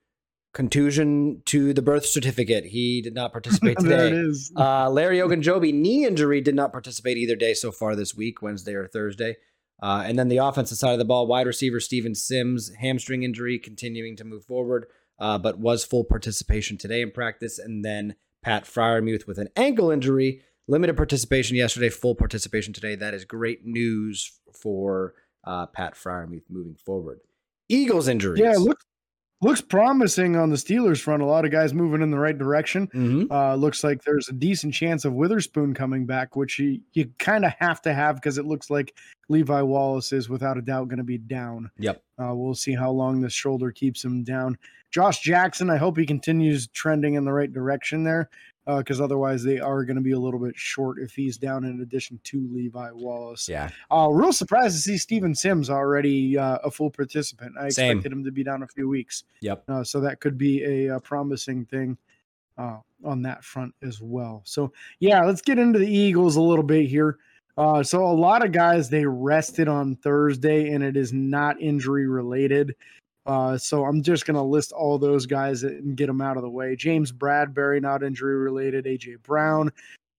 contusion 0.53 1.43
to 1.47 1.73
the 1.73 1.83
birth 1.83 2.07
certificate. 2.07 2.67
He 2.67 3.01
did 3.01 3.15
not 3.15 3.33
participate 3.33 3.79
today. 3.79 3.89
there 3.89 4.07
it 4.07 4.13
is. 4.13 4.53
Uh, 4.57 4.91
Larry 4.91 5.19
Ogunjobi 5.19 5.73
knee 5.73 6.05
injury 6.05 6.41
did 6.41 6.55
not 6.55 6.73
participate 6.73 7.17
either 7.17 7.37
day 7.37 7.55
so 7.55 7.71
far 7.71 7.95
this 7.95 8.15
week, 8.15 8.43
Wednesday 8.43 8.75
or 8.75 8.87
Thursday. 8.89 9.37
Uh, 9.81 10.03
and 10.05 10.19
then 10.19 10.29
the 10.29 10.39
offensive 10.39 10.79
side 10.79 10.93
of 10.93 10.99
the 10.99 11.05
ball, 11.05 11.27
wide 11.27 11.47
receiver 11.47 11.81
Steven 11.81 12.15
Sims 12.15 12.73
hamstring 12.81 13.23
injury 13.23 13.59
continuing 13.59 14.17
to 14.17 14.25
move 14.25 14.45
forward, 14.45 14.87
uh, 15.19 15.39
but 15.39 15.59
was 15.59 15.85
full 15.85 16.05
participation 16.05 16.77
today 16.77 17.01
in 17.01 17.11
practice. 17.11 17.59
And 17.59 17.85
then 17.85 18.17
Pat 18.43 18.65
Freiermuth 18.65 19.27
with 19.27 19.39
an 19.39 19.49
ankle 19.57 19.91
injury 19.91 20.43
limited 20.67 20.97
participation 20.97 21.57
yesterday, 21.57 21.89
full 21.89 22.15
participation 22.15 22.73
today. 22.73 22.95
That 22.95 23.15
is 23.15 23.25
great 23.25 23.65
news 23.65 24.39
for 24.53 25.15
uh, 25.45 25.67
Pat 25.67 25.95
Freiermuth 25.95 26.45
moving 26.49 26.77
forward. 26.77 27.21
Eagles 27.69 28.09
injuries. 28.09 28.41
Yeah, 28.41 28.57
looks 28.57 28.85
looks 29.41 29.61
promising 29.61 30.37
on 30.37 30.51
the 30.51 30.57
Steelers 30.57 31.01
front. 31.01 31.23
A 31.23 31.27
lot 31.27 31.45
of 31.45 31.51
guys 31.51 31.73
moving 31.73 32.03
in 32.03 32.11
the 32.11 32.19
right 32.19 32.37
direction. 32.37 32.89
Mm-hmm. 32.89 33.33
Uh, 33.33 33.55
looks 33.55 33.85
like 33.85 34.03
there's 34.03 34.29
a 34.29 34.33
decent 34.33 34.75
chance 34.75 35.05
of 35.05 35.13
Witherspoon 35.13 35.75
coming 35.75 36.07
back, 36.07 36.35
which 36.35 36.59
you, 36.59 36.81
you 36.93 37.11
kind 37.19 37.45
of 37.45 37.53
have 37.59 37.81
to 37.83 37.95
have 37.95 38.17
because 38.17 38.39
it 38.39 38.47
looks 38.47 38.69
like 38.71 38.95
Levi 39.29 39.63
Wallace 39.63 40.13
is 40.13 40.29
without 40.29 40.59
a 40.59 40.63
doubt 40.63 40.89
going 40.89 40.99
to 40.99 41.05
be 41.05 41.19
down. 41.19 41.71
Yep. 41.79 42.03
Uh, 42.21 42.35
we'll 42.35 42.55
see 42.55 42.75
how 42.75 42.91
long 42.91 43.21
this 43.21 43.33
shoulder 43.33 43.71
keeps 43.71 44.05
him 44.05 44.25
down. 44.25 44.59
Josh 44.91 45.21
Jackson, 45.21 45.71
I 45.71 45.77
hope 45.77 45.99
he 45.99 46.07
continues 46.07 46.67
trending 46.69 47.15
in 47.15 47.25
the 47.25 47.33
right 47.33 47.53
direction 47.53 48.05
there. 48.05 48.31
Because 48.77 49.01
uh, 49.01 49.05
otherwise 49.05 49.43
they 49.43 49.59
are 49.59 49.85
going 49.85 49.97
to 49.97 50.03
be 50.03 50.13
a 50.13 50.19
little 50.19 50.41
bit 50.41 50.55
short 50.57 50.99
if 50.99 51.15
he's 51.15 51.39
down 51.39 51.65
in 51.65 51.81
addition 51.81 52.21
to 52.25 52.49
Levi 52.53 52.91
Wallace. 52.93 53.49
Yeah. 53.49 53.71
Uh, 53.91 54.09
real 54.11 54.33
surprised 54.33 54.77
to 54.77 54.83
see 54.83 54.99
Steven 54.99 55.35
Sims 55.35 55.71
already 55.71 56.37
uh, 56.37 56.59
a 56.63 56.71
full 56.71 56.91
participant. 56.91 57.55
I 57.59 57.71
Same. 57.71 57.97
expected 57.97 58.13
him 58.13 58.25
to 58.25 58.31
be 58.31 58.45
down 58.45 58.63
a 58.63 58.67
few 58.67 58.89
weeks. 58.89 59.25
Yep. 59.41 59.65
Uh, 59.69 59.85
so 59.85 60.01
that 60.01 60.21
could 60.21 60.37
be 60.37 60.65
a, 60.65 60.97
a 60.97 61.01
promising 61.01 61.65
thing 61.65 61.97
uh, 62.59 62.79
on 63.05 63.23
that 63.23 63.43
front 63.43 63.75
as 63.83 64.03
well. 64.03 64.43
So, 64.45 64.73
yeah, 65.01 65.25
let's 65.25 65.43
get 65.43 65.59
into 65.59 65.79
the 65.79 65.91
Eagles 65.91 66.37
a 66.37 66.43
little 66.43 66.65
bit 66.65 66.87
here. 66.87 67.19
Uh, 67.57 67.83
so, 67.83 68.05
a 68.05 68.13
lot 68.13 68.45
of 68.45 68.53
guys 68.53 68.91
they 68.91 69.05
rested 69.05 69.67
on 69.67 69.97
Thursday, 69.97 70.71
and 70.73 70.85
it 70.85 70.97
is 70.97 71.13
not 71.13 71.61
injury 71.61 72.07
related. 72.07 72.75
Uh, 73.29 73.59
so 73.59 73.85
I'm 73.85 74.03
just 74.03 74.27
going 74.27 74.37
to 74.37 74.43
list 74.43 74.73
all 74.73 74.99
those 74.99 75.27
guys 75.27 75.63
and 75.63 75.97
get 75.97 76.07
them 76.07 76.23
out 76.23 76.39
of 76.39 76.43
the 76.43 76.49
way. 76.49 76.75
James 76.75 77.13
Bradberry, 77.13 77.81
not 77.81 78.03
injury 78.03 78.37
related. 78.37 78.87
AJ 78.87 79.23
Brown, 79.23 79.71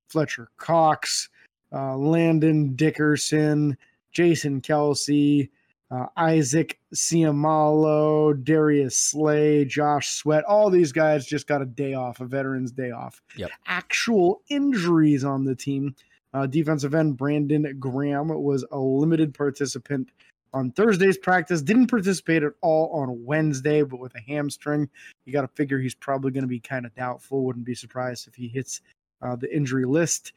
Fletcher 0.09 0.49
Cox, 0.57 1.27
uh, 1.73 1.97
Landon 1.97 2.75
Dickerson, 2.75 3.75
Jason 4.11 4.61
Kelce, 4.61 5.49
uh, 5.89 6.05
Isaac 6.17 6.79
Seumalo, 6.93 8.43
Darius 8.43 8.95
Slay, 8.95 9.65
Josh 9.65 10.09
Sweat. 10.09 10.43
All 10.43 10.69
these 10.69 10.91
guys 10.91 11.25
just 11.25 11.47
got 11.47 11.63
a 11.63 11.65
day 11.65 11.95
off, 11.95 12.19
a 12.19 12.25
veteran's 12.25 12.71
day 12.71 12.91
off. 12.91 13.23
Yep. 13.37 13.49
Actual 13.65 14.41
injuries 14.49 15.23
on 15.23 15.45
the 15.45 15.55
team. 15.55 15.95
Uh, 16.35 16.45
defensive 16.45 16.93
end 16.93 17.17
Brandon 17.17 17.75
Graham 17.79 18.27
was 18.27 18.63
a 18.71 18.77
limited 18.77 19.33
participant 19.33 20.11
on 20.53 20.71
Thursday's 20.71 21.17
practice. 21.17 21.61
Didn't 21.61 21.87
participate 21.87 22.43
at 22.43 22.53
all 22.61 22.89
on 22.91 23.23
Wednesday, 23.25 23.83
but 23.83 23.99
with 23.99 24.15
a 24.15 24.21
hamstring, 24.21 24.89
you 25.25 25.33
got 25.33 25.41
to 25.41 25.47
figure 25.49 25.79
he's 25.79 25.95
probably 25.95 26.31
going 26.31 26.43
to 26.43 26.47
be 26.47 26.59
kind 26.59 26.85
of 26.85 26.95
doubtful. 26.95 27.43
Wouldn't 27.45 27.65
be 27.65 27.75
surprised 27.75 28.27
if 28.27 28.35
he 28.35 28.47
hits 28.47 28.81
uh, 29.21 29.35
the 29.35 29.53
injury 29.55 29.85
list. 29.85 30.33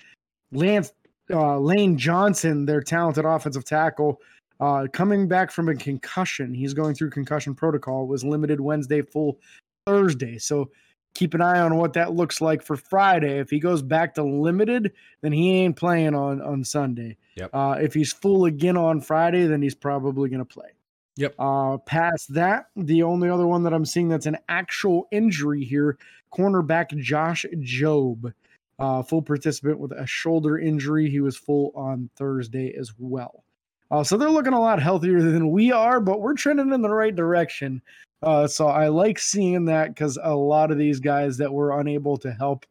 Lance 0.52 0.92
uh, 1.30 1.58
Lane 1.58 1.96
Johnson, 1.96 2.66
their 2.66 2.82
talented 2.82 3.24
offensive 3.24 3.64
tackle, 3.64 4.20
uh, 4.60 4.86
coming 4.92 5.28
back 5.28 5.50
from 5.50 5.68
a 5.68 5.74
concussion. 5.74 6.52
He's 6.52 6.74
going 6.74 6.94
through 6.94 7.10
concussion 7.10 7.54
protocol. 7.54 8.06
Was 8.06 8.24
limited 8.24 8.60
Wednesday, 8.60 9.02
full 9.02 9.38
Thursday. 9.86 10.38
So 10.38 10.70
keep 11.14 11.34
an 11.34 11.40
eye 11.40 11.60
on 11.60 11.76
what 11.76 11.92
that 11.94 12.14
looks 12.14 12.40
like 12.40 12.62
for 12.62 12.76
Friday. 12.76 13.38
If 13.38 13.50
he 13.50 13.60
goes 13.60 13.82
back 13.82 14.14
to 14.14 14.22
limited, 14.22 14.92
then 15.20 15.32
he 15.32 15.58
ain't 15.58 15.76
playing 15.76 16.14
on 16.14 16.40
on 16.40 16.64
Sunday. 16.64 17.16
Yep. 17.36 17.50
Uh, 17.52 17.76
if 17.80 17.94
he's 17.94 18.12
full 18.12 18.44
again 18.44 18.76
on 18.76 19.00
Friday, 19.00 19.46
then 19.46 19.62
he's 19.62 19.74
probably 19.74 20.28
going 20.28 20.40
to 20.40 20.44
play. 20.44 20.70
Yep. 21.16 21.34
Uh, 21.38 21.76
past 21.78 22.32
that, 22.34 22.66
the 22.76 23.02
only 23.02 23.28
other 23.28 23.46
one 23.46 23.62
that 23.64 23.74
I'm 23.74 23.84
seeing 23.84 24.08
that's 24.08 24.26
an 24.26 24.38
actual 24.48 25.08
injury 25.10 25.64
here, 25.64 25.98
cornerback 26.32 26.96
Josh 26.98 27.44
Jobe, 27.58 28.32
uh, 28.78 29.02
full 29.02 29.22
participant 29.22 29.78
with 29.78 29.92
a 29.92 30.06
shoulder 30.06 30.58
injury. 30.58 31.10
He 31.10 31.20
was 31.20 31.36
full 31.36 31.72
on 31.74 32.08
Thursday 32.16 32.74
as 32.74 32.92
well. 32.98 33.44
Uh, 33.90 34.02
so 34.02 34.16
they're 34.16 34.30
looking 34.30 34.54
a 34.54 34.60
lot 34.60 34.80
healthier 34.80 35.20
than 35.20 35.50
we 35.50 35.70
are, 35.70 36.00
but 36.00 36.20
we're 36.20 36.32
trending 36.34 36.72
in 36.72 36.80
the 36.80 36.88
right 36.88 37.14
direction. 37.14 37.82
Uh, 38.22 38.46
so 38.46 38.68
I 38.68 38.88
like 38.88 39.18
seeing 39.18 39.64
that 39.66 39.88
because 39.88 40.18
a 40.22 40.34
lot 40.34 40.70
of 40.70 40.78
these 40.78 41.00
guys 41.00 41.36
that 41.38 41.52
were 41.52 41.80
unable 41.80 42.16
to 42.18 42.32
help 42.32 42.64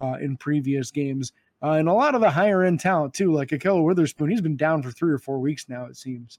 uh, 0.00 0.14
in 0.20 0.36
previous 0.36 0.90
games, 0.90 1.32
uh, 1.62 1.72
and 1.72 1.88
a 1.88 1.92
lot 1.92 2.14
of 2.14 2.20
the 2.20 2.30
higher 2.30 2.62
end 2.62 2.80
talent 2.80 3.14
too, 3.14 3.32
like 3.32 3.48
Ahkello 3.48 3.84
Witherspoon, 3.84 4.30
he's 4.30 4.40
been 4.40 4.56
down 4.56 4.82
for 4.82 4.90
three 4.90 5.12
or 5.12 5.18
four 5.18 5.38
weeks 5.40 5.68
now, 5.68 5.86
it 5.86 5.96
seems, 5.96 6.38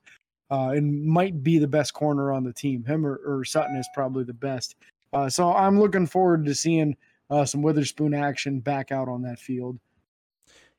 uh, 0.51 0.69
and 0.69 1.05
might 1.05 1.43
be 1.43 1.57
the 1.57 1.67
best 1.67 1.93
corner 1.93 2.31
on 2.31 2.43
the 2.43 2.53
team. 2.53 2.83
Him 2.85 3.05
or, 3.05 3.19
or 3.25 3.43
Sutton 3.43 3.75
is 3.75 3.87
probably 3.93 4.23
the 4.23 4.33
best. 4.33 4.75
Uh, 5.11 5.29
so 5.29 5.53
I'm 5.53 5.79
looking 5.79 6.07
forward 6.07 6.45
to 6.45 6.55
seeing 6.55 6.95
uh, 7.29 7.45
some 7.45 7.61
Witherspoon 7.61 8.13
action 8.13 8.59
back 8.59 8.91
out 8.91 9.07
on 9.07 9.21
that 9.23 9.39
field. 9.39 9.79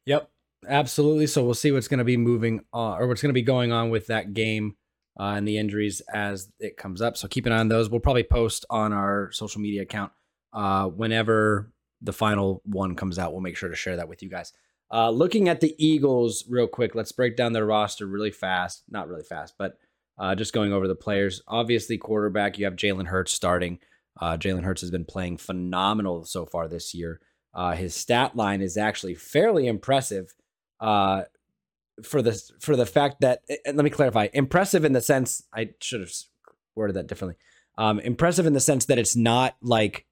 Yep, 0.07 0.31
absolutely. 0.69 1.27
So 1.27 1.45
we'll 1.45 1.55
see 1.55 1.73
what's 1.73 1.89
going 1.89 1.99
to 1.99 2.05
be 2.05 2.17
moving 2.17 2.65
on, 2.73 3.01
or 3.01 3.07
what's 3.07 3.23
going 3.23 3.31
to 3.31 3.35
be 3.35 3.43
going 3.43 3.73
on 3.73 3.91
with 3.91 4.07
that 4.09 4.35
game 4.35 4.77
uh, 5.19 5.35
and 5.37 5.47
the 5.47 5.59
injuries 5.59 6.01
as 6.13 6.51
it 6.59 6.77
comes 6.77 7.01
up. 7.01 7.17
So 7.17 7.29
keep 7.29 7.47
an 7.47 7.53
eye 7.53 7.59
on 7.59 7.69
those. 7.69 7.89
We'll 7.89 8.01
probably 8.01 8.25
post 8.25 8.65
on 8.71 8.93
our 8.93 9.31
social 9.33 9.61
media 9.61 9.83
account 9.83 10.13
uh, 10.53 10.87
whenever 10.87 11.73
the 12.03 12.13
final 12.13 12.63
one 12.65 12.97
comes 12.97 13.19
out. 13.19 13.33
We'll 13.33 13.41
make 13.41 13.57
sure 13.57 13.69
to 13.69 13.77
share 13.77 13.97
that 13.97 14.09
with 14.09 14.23
you 14.23 14.29
guys. 14.29 14.53
Uh, 14.93 15.11
looking 15.11 15.49
at 15.49 15.61
the 15.61 15.75
Eagles 15.79 16.45
real 16.49 16.69
quick, 16.69 16.95
let's 16.95 17.13
break 17.13 17.37
down 17.37 17.53
their 17.53 17.67
roster 17.67 18.07
really 18.07 18.31
fast. 18.31 18.85
Not 18.89 19.09
really 19.09 19.25
fast, 19.25 19.55
but 19.59 19.79
uh, 20.19 20.35
just 20.35 20.53
going 20.53 20.73
over 20.73 20.87
the 20.87 20.95
players. 20.95 21.43
Obviously, 21.49 21.99
quarterback, 21.99 22.59
you 22.59 22.65
have 22.65 22.77
Jalen 22.77 23.07
Hurts 23.07 23.33
starting. 23.33 23.79
Uh, 24.21 24.37
Jalen 24.37 24.63
Hurts 24.63 24.83
has 24.83 24.91
been 24.91 25.05
playing 25.05 25.39
phenomenal 25.39 26.25
so 26.25 26.47
far 26.47 26.69
this 26.69 26.95
year. 26.95 27.21
Uh, 27.53 27.73
his 27.73 27.95
stat 27.95 28.37
line 28.37 28.61
is 28.61 28.77
actually 28.77 29.15
fairly 29.15 29.67
impressive 29.67 30.35
for 32.03 32.23
the 32.23 32.41
for 32.61 32.77
the 32.77 32.87
fact 32.87 33.21
that. 33.21 33.43
Let 33.67 33.77
me 33.77 33.91
clarify: 33.91 34.29
impressive 34.33 34.85
in 34.85 34.93
the 34.93 35.01
sense 35.01 35.43
I 35.53 35.71
should 35.81 36.01
have 36.01 36.13
worded 36.75 36.97
that 36.97 37.07
differently. 37.07 37.37
Um, 37.77 37.99
impressive 38.01 38.47
in 38.47 38.53
the 38.53 38.61
sense 38.61 38.87
that 38.87 38.99
it's 38.99 39.17
not 39.17 39.57
like 39.61 40.07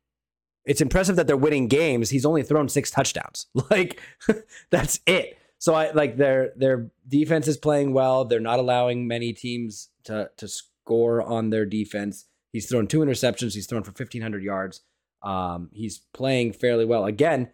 it's 0.64 0.80
impressive 0.80 1.16
that 1.16 1.26
they're 1.26 1.36
winning 1.36 1.68
games. 1.68 2.10
He's 2.10 2.26
only 2.26 2.42
thrown 2.42 2.68
six 2.68 2.90
touchdowns. 2.90 3.46
Like 3.70 4.00
that's 4.70 5.00
it. 5.06 5.38
So 5.58 5.74
I 5.74 5.92
like 5.92 6.16
their 6.16 6.52
their 6.56 6.90
defense 7.06 7.46
is 7.46 7.56
playing 7.56 7.92
well. 7.92 8.24
They're 8.24 8.40
not 8.40 8.58
allowing 8.58 9.06
many 9.06 9.32
teams 9.32 9.90
to 10.04 10.30
to 10.36 10.48
score 10.48 11.22
on 11.22 11.50
their 11.50 11.64
defense. 11.64 12.26
He's 12.52 12.68
thrown 12.68 12.86
two 12.86 12.98
interceptions. 12.98 13.54
He's 13.54 13.66
thrown 13.66 13.82
for 13.82 13.90
1500 13.92 14.42
yards. 14.42 14.82
Um, 15.22 15.70
he's 15.72 16.00
playing 16.12 16.52
fairly 16.52 16.84
well. 16.84 17.04
Again, 17.06 17.50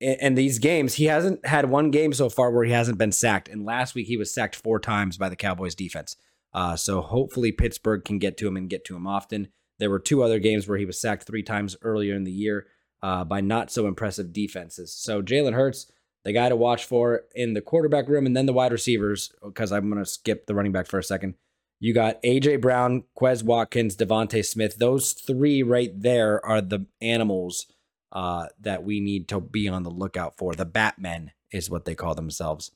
in 0.00 0.34
these 0.34 0.58
games, 0.58 0.94
he 0.94 1.06
hasn't 1.06 1.44
had 1.46 1.70
one 1.70 1.90
game 1.90 2.12
so 2.12 2.28
far 2.28 2.50
where 2.50 2.64
he 2.64 2.72
hasn't 2.72 2.98
been 2.98 3.12
sacked. 3.12 3.48
And 3.48 3.64
last 3.64 3.94
week 3.94 4.06
he 4.06 4.16
was 4.16 4.32
sacked 4.32 4.56
four 4.56 4.78
times 4.78 5.16
by 5.16 5.28
the 5.28 5.36
Cowboys 5.36 5.74
defense. 5.74 6.16
Uh, 6.52 6.76
so 6.76 7.00
hopefully 7.00 7.52
Pittsburgh 7.52 8.04
can 8.04 8.18
get 8.18 8.36
to 8.38 8.48
him 8.48 8.56
and 8.56 8.70
get 8.70 8.84
to 8.86 8.96
him 8.96 9.06
often. 9.06 9.48
There 9.78 9.90
were 9.90 9.98
two 9.98 10.22
other 10.22 10.38
games 10.38 10.66
where 10.66 10.78
he 10.78 10.86
was 10.86 11.00
sacked 11.00 11.24
three 11.24 11.42
times 11.42 11.76
earlier 11.82 12.14
in 12.14 12.24
the 12.24 12.32
year 12.32 12.66
uh, 13.02 13.24
by 13.24 13.40
not 13.40 13.70
so 13.70 13.86
impressive 13.86 14.32
defenses. 14.32 14.92
So 14.92 15.22
Jalen 15.22 15.54
Hurts, 15.54 15.90
the 16.24 16.32
guy 16.32 16.48
to 16.48 16.56
watch 16.56 16.84
for 16.84 17.24
in 17.34 17.54
the 17.54 17.60
quarterback 17.60 18.08
room, 18.08 18.26
and 18.26 18.36
then 18.36 18.46
the 18.46 18.52
wide 18.52 18.72
receivers, 18.72 19.32
because 19.44 19.70
I'm 19.70 19.90
going 19.90 20.02
to 20.02 20.10
skip 20.10 20.46
the 20.46 20.54
running 20.54 20.72
back 20.72 20.86
for 20.86 20.98
a 20.98 21.04
second. 21.04 21.34
You 21.78 21.92
got 21.92 22.22
AJ 22.22 22.62
Brown, 22.62 23.04
Quez 23.18 23.42
Watkins, 23.42 23.96
DeVonta 23.96 24.44
Smith. 24.44 24.78
Those 24.78 25.12
three 25.12 25.62
right 25.62 25.90
there 25.94 26.44
are 26.44 26.62
the 26.62 26.86
animals 27.02 27.66
uh, 28.12 28.46
that 28.60 28.84
we 28.84 29.00
need 29.00 29.28
to 29.28 29.40
be 29.40 29.68
on 29.68 29.82
the 29.82 29.90
lookout 29.90 30.36
for. 30.36 30.54
The 30.54 30.64
Batmen 30.64 31.32
is 31.52 31.70
what 31.70 31.84
they 31.84 31.94
call 31.94 32.14
themselves. 32.14 32.70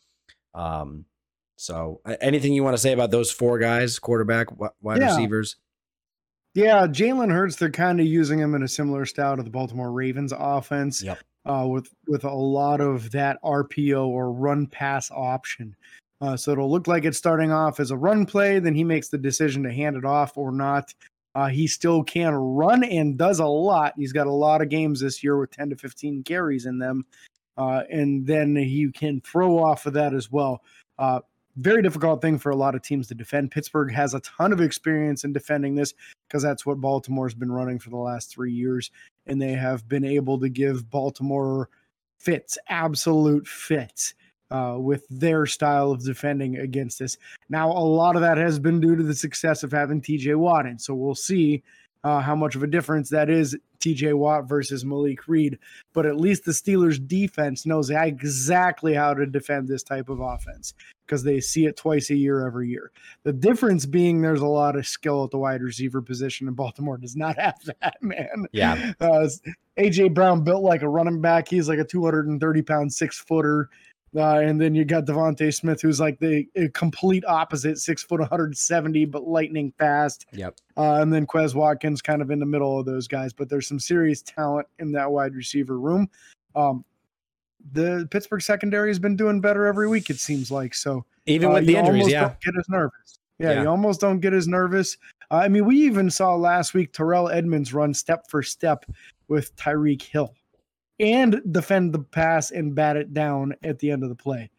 Um, 0.55 1.05
so, 1.57 2.01
anything 2.21 2.53
you 2.55 2.65
want 2.65 2.75
to 2.75 2.81
say 2.83 2.93
about 2.93 3.11
those 3.11 3.31
four 3.31 3.59
guys, 3.59 3.99
quarterback, 3.99 4.49
wide 4.81 5.01
Yeah. 5.01 5.15
receivers? 5.15 5.57
Yeah, 6.55 6.87
Jalen 6.87 7.31
Hurts, 7.31 7.57
they're 7.57 7.71
kind 7.71 8.01
of 8.01 8.07
using 8.07 8.39
him 8.39 8.55
in 8.55 8.63
a 8.63 8.69
similar 8.69 9.07
style 9.07 9.37
to 9.37 9.43
the 9.43 9.51
Baltimore 9.51 9.93
Ravens 9.93 10.33
offense. 10.37 11.03
Yep. 11.03 11.19
Uh, 11.47 11.67
with 11.71 11.89
with 12.07 12.25
a 12.25 12.31
lot 12.35 12.81
of 12.83 13.11
that 13.13 13.39
RPO 13.43 14.07
or 14.09 14.31
run 14.33 14.67
pass 14.67 15.11
option. 15.11 15.75
Uh, 16.21 16.37
so 16.37 16.51
it'll 16.53 16.71
look 16.71 16.87
like 16.87 17.07
it's 17.07 17.17
starting 17.17 17.51
off 17.51 17.81
as 17.81 17.91
a 17.91 17.97
run 17.97 18.27
play, 18.27 18.59
then 18.59 18.75
he 18.75 18.85
makes 18.85 19.09
the 19.09 19.17
decision 19.17 19.63
to 19.63 19.73
hand 19.73 19.97
it 19.97 20.05
off 20.05 20.37
or 20.37 20.53
not. 20.53 20.93
Uh, 21.41 21.47
he 21.47 21.67
still 21.67 22.05
can 22.05 22.35
run 22.35 22.85
and 22.85 23.17
does 23.17 23.39
a 23.39 23.47
lot. 23.47 23.95
He's 23.97 24.13
got 24.13 24.27
a 24.27 24.31
lot 24.31 24.61
of 24.61 24.69
games 24.69 25.01
this 25.01 25.25
year 25.25 25.39
with 25.39 25.51
10 25.51 25.71
to 25.71 25.77
15 25.77 26.23
carries 26.23 26.67
in 26.67 26.79
them. 26.79 27.07
Uh, 27.57 27.81
and 27.91 28.27
then 28.27 28.55
he 28.55 28.93
can 28.93 29.23
throw 29.23 29.57
off 29.57 29.87
of 29.87 29.95
that 29.95 30.13
as 30.13 30.31
well. 30.31 30.63
Uh, 30.99 31.21
very 31.57 31.81
difficult 31.81 32.21
thing 32.21 32.39
for 32.39 32.51
a 32.51 32.57
lot 32.57 32.75
of 32.75 32.83
teams 32.83 33.09
to 33.09 33.15
defend. 33.15 33.53
Pittsburgh 33.53 33.91
has 33.91 34.13
a 34.13 34.21
ton 34.21 34.53
of 34.53 34.61
experience 34.61 35.25
in 35.25 35.33
defending 35.33 35.75
this 35.75 35.95
because 36.29 36.43
that's 36.43 36.67
what 36.67 36.79
Baltimore's 36.79 37.33
been 37.33 37.51
running 37.51 37.79
for 37.79 37.89
the 37.89 37.97
last 37.97 38.31
three 38.31 38.53
years. 38.53 38.91
And 39.27 39.41
they 39.41 39.53
have 39.53 39.89
been 39.89 40.05
able 40.05 40.39
to 40.41 40.51
give 40.51 40.91
Baltimore 40.91 41.71
fits, 42.19 42.59
absolute 42.69 43.49
fits. 43.49 44.13
Uh, 44.51 44.77
with 44.77 45.07
their 45.11 45.47
style 45.47 45.93
of 45.93 46.05
defending 46.05 46.57
against 46.57 46.99
this. 46.99 47.17
Now, 47.49 47.71
a 47.71 47.87
lot 47.87 48.17
of 48.17 48.23
that 48.23 48.37
has 48.37 48.59
been 48.59 48.81
due 48.81 48.97
to 48.97 49.03
the 49.05 49.15
success 49.15 49.63
of 49.63 49.71
having 49.71 50.03
TJ 50.03 50.35
Watt 50.35 50.67
in. 50.67 50.77
So 50.77 50.93
we'll 50.93 51.15
see 51.15 51.63
uh, 52.03 52.21
how 52.21 52.35
much 52.35 52.57
of 52.57 52.63
a 52.63 52.67
difference 52.67 53.11
that 53.11 53.29
is 53.31 53.57
TJ 53.79 54.15
Watt 54.15 54.49
versus 54.49 54.85
Malik 54.85 55.29
Reed. 55.29 55.59
But 55.93 56.07
at 56.07 56.17
least 56.17 56.45
the 56.45 56.53
Steelers 56.53 57.07
defense 57.07 57.67
knows 57.67 57.91
exactly 57.91 58.95
how 58.95 59.15
to 59.15 59.27
defend 59.27 59.69
this 59.69 59.83
type 59.83 60.09
of 60.09 60.21
offense 60.21 60.75
because 61.07 61.25
they 61.25 61.41
see 61.41 61.67
it 61.67 61.77
twice 61.77 62.11
a 62.11 62.15
year 62.15 62.47
every 62.47 62.69
year. 62.69 62.93
The 63.25 63.33
difference 63.33 63.85
being 63.85 64.23
there's 64.23 64.41
a 64.41 64.47
lot 64.47 64.77
of 64.77 64.87
skill 64.87 65.25
at 65.25 65.31
the 65.31 65.39
wide 65.39 65.63
receiver 65.63 66.01
position, 66.01 66.47
and 66.47 66.57
Baltimore 66.57 66.99
does 66.99 67.17
not 67.17 67.37
have 67.39 67.59
that, 67.81 67.97
man. 68.01 68.47
Yeah. 68.53 68.93
Uh, 69.01 69.29
AJ 69.79 70.15
Brown 70.15 70.45
built 70.45 70.63
like 70.63 70.83
a 70.83 70.89
running 70.89 71.21
back. 71.21 71.49
He's 71.49 71.69
like 71.69 71.79
a 71.79 71.85
230 71.85 72.63
pound 72.63 72.93
six 72.93 73.19
footer. 73.19 73.69
Uh, 74.17 74.39
and 74.39 74.61
then 74.61 74.75
you 74.75 74.85
got 74.85 75.05
DeVonta 75.05 75.55
Smith, 75.55 75.81
who's 75.81 76.01
like 76.01 76.19
the 76.19 76.47
complete 76.75 77.25
opposite, 77.27 77.79
six 77.79 78.03
foot, 78.03 78.19
170, 78.19 79.05
but 79.05 79.27
lightning 79.27 79.73
fast. 79.79 80.27
Yep. 80.33 80.57
Uh, 80.77 80.95
and 80.95 81.13
then 81.13 81.27
Quez 81.27 81.55
Watkins 81.55 82.03
kind 82.03 82.21
of 82.21 82.31
in 82.31 82.41
the 82.41 82.47
middle 82.47 82.79
of 82.79 82.87
those 82.87 83.07
guys. 83.07 83.33
But 83.33 83.49
there's 83.49 83.69
some 83.69 83.79
serious 83.79 84.21
talent 84.23 84.67
in 84.81 84.91
that 84.93 85.11
wide 85.11 85.35
receiver 85.35 85.79
room. 85.79 86.11
Um, 86.57 86.85
the 87.73 88.09
Pittsburgh 88.11 88.43
secondary 88.43 88.89
has 88.89 88.99
been 88.99 89.17
doing 89.17 89.41
better 89.41 89.67
every 89.67 89.87
week. 89.87 90.11
It 90.11 90.19
seems 90.19 90.51
like 90.51 90.75
so. 90.75 91.05
Even 91.27 91.53
with 91.53 91.65
uh, 91.65 91.67
the 91.67 91.77
injuries, 91.77 92.09
yeah, 92.11 92.35
get 92.43 92.55
as 92.59 92.69
nervous. 92.69 93.19
Yeah, 93.39 93.53
yeah, 93.53 93.63
you 93.63 93.69
almost 93.69 94.01
don't 94.01 94.19
get 94.19 94.33
as 94.33 94.49
nervous. 94.49 94.97
Uh, 95.31 95.37
I 95.37 95.49
mean, 95.49 95.65
we 95.67 95.77
even 95.83 96.11
saw 96.11 96.35
last 96.35 96.75
week 96.75 96.93
Terrell 96.93 97.29
Edmunds 97.29 97.73
run 97.73 97.95
step 97.95 98.29
for 98.29 98.43
step 98.43 98.87
with 99.29 99.55
Tyreek 99.57 100.03
Hill 100.03 100.35
and 101.01 101.41
defend 101.51 101.93
the 101.93 101.99
pass 101.99 102.51
and 102.51 102.75
bat 102.75 102.97
it 102.97 103.13
down 103.13 103.55
at 103.63 103.79
the 103.79 103.91
end 103.91 104.03
of 104.03 104.09
the 104.09 104.15
play. 104.15 104.51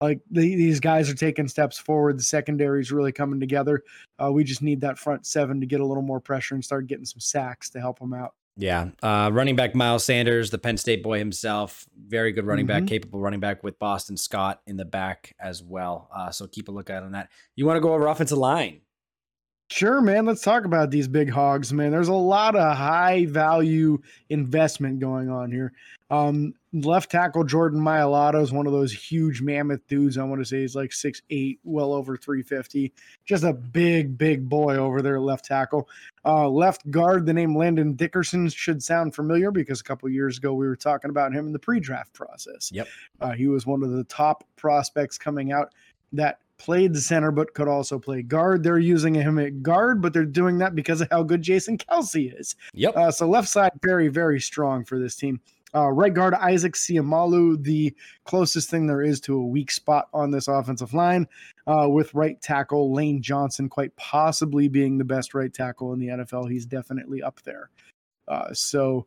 Like 0.00 0.20
the, 0.30 0.40
these 0.40 0.80
guys 0.80 1.10
are 1.10 1.14
taking 1.14 1.46
steps 1.46 1.78
forward. 1.78 2.18
The 2.18 2.22
secondary 2.22 2.80
is 2.80 2.90
really 2.90 3.12
coming 3.12 3.38
together. 3.38 3.82
Uh, 4.22 4.32
we 4.32 4.44
just 4.44 4.62
need 4.62 4.80
that 4.80 4.98
front 4.98 5.26
seven 5.26 5.60
to 5.60 5.66
get 5.66 5.80
a 5.80 5.86
little 5.86 6.02
more 6.02 6.20
pressure 6.20 6.54
and 6.54 6.64
start 6.64 6.86
getting 6.86 7.04
some 7.04 7.20
sacks 7.20 7.68
to 7.70 7.80
help 7.80 7.98
them 7.98 8.14
out. 8.14 8.34
Yeah. 8.56 8.88
Uh, 9.02 9.30
running 9.32 9.56
back 9.56 9.74
Miles 9.74 10.04
Sanders, 10.04 10.50
the 10.50 10.58
Penn 10.58 10.76
State 10.76 11.02
boy 11.02 11.18
himself, 11.18 11.86
very 11.96 12.32
good 12.32 12.46
running 12.46 12.66
mm-hmm. 12.66 12.80
back, 12.80 12.88
capable 12.88 13.20
running 13.20 13.40
back 13.40 13.62
with 13.62 13.78
Boston 13.78 14.16
Scott 14.16 14.62
in 14.66 14.76
the 14.76 14.84
back 14.84 15.34
as 15.38 15.62
well. 15.62 16.08
Uh, 16.14 16.30
so 16.30 16.46
keep 16.46 16.68
a 16.68 16.72
lookout 16.72 17.02
on 17.02 17.12
that. 17.12 17.28
You 17.54 17.66
want 17.66 17.76
to 17.76 17.80
go 17.80 17.92
over 17.92 18.06
offensive 18.06 18.38
line? 18.38 18.80
Sure, 19.70 20.00
man. 20.00 20.26
Let's 20.26 20.42
talk 20.42 20.64
about 20.64 20.90
these 20.90 21.06
big 21.06 21.30
hogs, 21.30 21.72
man. 21.72 21.92
There's 21.92 22.08
a 22.08 22.12
lot 22.12 22.56
of 22.56 22.76
high 22.76 23.26
value 23.26 24.02
investment 24.28 24.98
going 24.98 25.30
on 25.30 25.52
here. 25.52 25.72
Um, 26.10 26.54
left 26.72 27.08
tackle 27.08 27.44
Jordan 27.44 27.80
Mailata 27.80 28.42
is 28.42 28.50
one 28.50 28.66
of 28.66 28.72
those 28.72 28.92
huge 28.92 29.42
mammoth 29.42 29.86
dudes. 29.86 30.18
I 30.18 30.24
want 30.24 30.40
to 30.40 30.44
say 30.44 30.62
he's 30.62 30.74
like 30.74 30.92
six 30.92 31.22
eight, 31.30 31.60
well 31.62 31.92
over 31.92 32.16
350. 32.16 32.92
Just 33.24 33.44
a 33.44 33.52
big, 33.52 34.18
big 34.18 34.48
boy 34.48 34.74
over 34.74 35.02
there, 35.02 35.20
left 35.20 35.44
tackle. 35.44 35.88
Uh, 36.24 36.48
left 36.48 36.90
guard, 36.90 37.24
the 37.24 37.32
name 37.32 37.56
Landon 37.56 37.94
Dickerson 37.94 38.48
should 38.48 38.82
sound 38.82 39.14
familiar 39.14 39.52
because 39.52 39.80
a 39.80 39.84
couple 39.84 40.08
years 40.08 40.36
ago 40.36 40.52
we 40.52 40.66
were 40.66 40.74
talking 40.74 41.10
about 41.10 41.32
him 41.32 41.46
in 41.46 41.52
the 41.52 41.60
pre 41.60 41.78
draft 41.78 42.12
process. 42.12 42.72
Yep. 42.72 42.88
Uh, 43.20 43.32
he 43.32 43.46
was 43.46 43.66
one 43.66 43.84
of 43.84 43.92
the 43.92 44.04
top 44.04 44.42
prospects 44.56 45.16
coming 45.16 45.52
out 45.52 45.72
that 46.12 46.40
played 46.60 46.94
center 46.96 47.30
but 47.30 47.54
could 47.54 47.68
also 47.68 47.98
play 47.98 48.22
guard. 48.22 48.62
They're 48.62 48.78
using 48.78 49.14
him 49.14 49.38
at 49.38 49.62
guard, 49.62 50.02
but 50.02 50.12
they're 50.12 50.26
doing 50.26 50.58
that 50.58 50.74
because 50.74 51.00
of 51.00 51.08
how 51.10 51.22
good 51.22 51.40
Jason 51.40 51.78
Kelce 51.78 52.38
is. 52.38 52.54
Yep. 52.74 52.96
Uh, 52.96 53.10
so 53.10 53.26
left 53.26 53.48
side 53.48 53.72
very 53.82 54.08
very 54.08 54.40
strong 54.40 54.84
for 54.84 54.98
this 54.98 55.16
team. 55.16 55.40
Uh, 55.74 55.88
right 55.88 56.12
guard 56.12 56.34
Isaac 56.34 56.74
Seumalo, 56.74 57.62
the 57.62 57.94
closest 58.24 58.68
thing 58.68 58.86
there 58.86 59.02
is 59.02 59.20
to 59.20 59.36
a 59.36 59.46
weak 59.46 59.70
spot 59.70 60.08
on 60.12 60.30
this 60.30 60.48
offensive 60.48 60.92
line, 60.92 61.28
uh, 61.66 61.86
with 61.88 62.12
right 62.12 62.40
tackle 62.42 62.92
Lane 62.92 63.22
Johnson 63.22 63.68
quite 63.68 63.94
possibly 63.96 64.68
being 64.68 64.98
the 64.98 65.04
best 65.04 65.32
right 65.32 65.52
tackle 65.52 65.92
in 65.92 66.00
the 66.00 66.08
NFL. 66.08 66.50
He's 66.50 66.66
definitely 66.66 67.22
up 67.22 67.40
there. 67.42 67.70
Uh, 68.28 68.52
so 68.52 69.06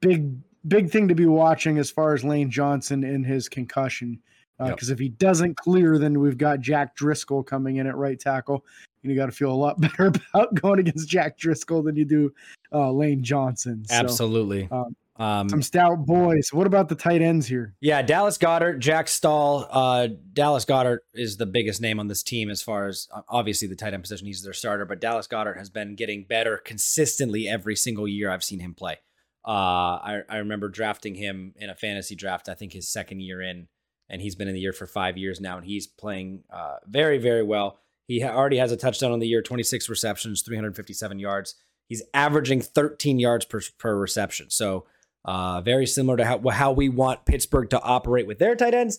big 0.00 0.36
big 0.68 0.90
thing 0.90 1.08
to 1.08 1.14
be 1.14 1.26
watching 1.26 1.78
as 1.78 1.90
far 1.90 2.14
as 2.14 2.22
Lane 2.22 2.50
Johnson 2.50 3.02
and 3.02 3.24
his 3.24 3.48
concussion 3.48 4.20
because 4.58 4.90
uh, 4.90 4.92
yep. 4.92 4.96
if 4.96 4.98
he 4.98 5.08
doesn't 5.08 5.56
clear, 5.56 5.98
then 5.98 6.18
we've 6.20 6.38
got 6.38 6.60
Jack 6.60 6.96
Driscoll 6.96 7.42
coming 7.42 7.76
in 7.76 7.86
at 7.86 7.96
right 7.96 8.18
tackle. 8.18 8.64
And 9.02 9.12
you 9.12 9.16
got 9.16 9.26
to 9.26 9.32
feel 9.32 9.52
a 9.52 9.54
lot 9.54 9.80
better 9.80 10.06
about 10.06 10.54
going 10.54 10.80
against 10.80 11.08
Jack 11.08 11.38
Driscoll 11.38 11.82
than 11.82 11.96
you 11.96 12.04
do 12.04 12.32
uh, 12.72 12.90
Lane 12.90 13.22
Johnson. 13.22 13.84
So, 13.84 13.94
Absolutely. 13.94 14.68
Um, 14.70 14.96
um, 15.18 15.48
some 15.48 15.62
stout 15.62 16.06
boys. 16.06 16.52
What 16.52 16.68
about 16.68 16.88
the 16.88 16.94
tight 16.94 17.22
ends 17.22 17.46
here? 17.46 17.74
Yeah, 17.80 18.02
Dallas 18.02 18.38
Goedert, 18.38 18.78
Jack 18.78 19.08
Stoll. 19.08 19.66
Uh, 19.68 20.08
Dallas 20.32 20.64
Goedert 20.64 20.98
is 21.12 21.36
the 21.36 21.46
biggest 21.46 21.80
name 21.80 21.98
on 21.98 22.06
this 22.06 22.22
team 22.22 22.50
as 22.50 22.62
far 22.62 22.86
as 22.86 23.08
uh, 23.12 23.22
obviously 23.28 23.66
the 23.66 23.74
tight 23.74 23.94
end 23.94 24.02
position. 24.02 24.28
He's 24.28 24.42
their 24.44 24.52
starter, 24.52 24.84
but 24.84 25.00
Dallas 25.00 25.26
Goedert 25.26 25.58
has 25.58 25.70
been 25.70 25.96
getting 25.96 26.24
better 26.24 26.56
consistently 26.56 27.48
every 27.48 27.74
single 27.74 28.06
year 28.06 28.30
I've 28.30 28.44
seen 28.44 28.60
him 28.60 28.74
play. 28.74 28.98
Uh, 29.44 29.50
I, 29.50 30.20
I 30.28 30.36
remember 30.38 30.68
drafting 30.68 31.16
him 31.16 31.52
in 31.56 31.68
a 31.68 31.74
fantasy 31.74 32.14
draft. 32.14 32.48
I 32.48 32.54
think 32.54 32.72
his 32.72 32.88
second 32.88 33.20
year 33.20 33.42
in 33.42 33.66
and 34.08 34.22
he's 34.22 34.34
been 34.34 34.48
in 34.48 34.54
the 34.54 34.60
year 34.60 34.72
for 34.72 34.86
five 34.86 35.16
years 35.16 35.40
now, 35.40 35.56
and 35.56 35.66
he's 35.66 35.86
playing 35.86 36.44
uh, 36.50 36.76
very, 36.86 37.18
very 37.18 37.42
well. 37.42 37.78
He 38.06 38.20
ha- 38.20 38.34
already 38.34 38.56
has 38.56 38.72
a 38.72 38.76
touchdown 38.76 39.12
on 39.12 39.18
the 39.18 39.28
year, 39.28 39.42
26 39.42 39.88
receptions, 39.88 40.42
357 40.42 41.18
yards. 41.18 41.54
He's 41.88 42.02
averaging 42.14 42.62
13 42.62 43.18
yards 43.18 43.44
per, 43.44 43.60
per 43.78 43.96
reception. 43.96 44.50
So, 44.50 44.86
uh, 45.24 45.60
very 45.60 45.84
similar 45.84 46.16
to 46.16 46.24
how, 46.24 46.48
how 46.48 46.72
we 46.72 46.88
want 46.88 47.26
Pittsburgh 47.26 47.68
to 47.70 47.80
operate 47.80 48.26
with 48.26 48.38
their 48.38 48.56
tight 48.56 48.74
ends. 48.74 48.98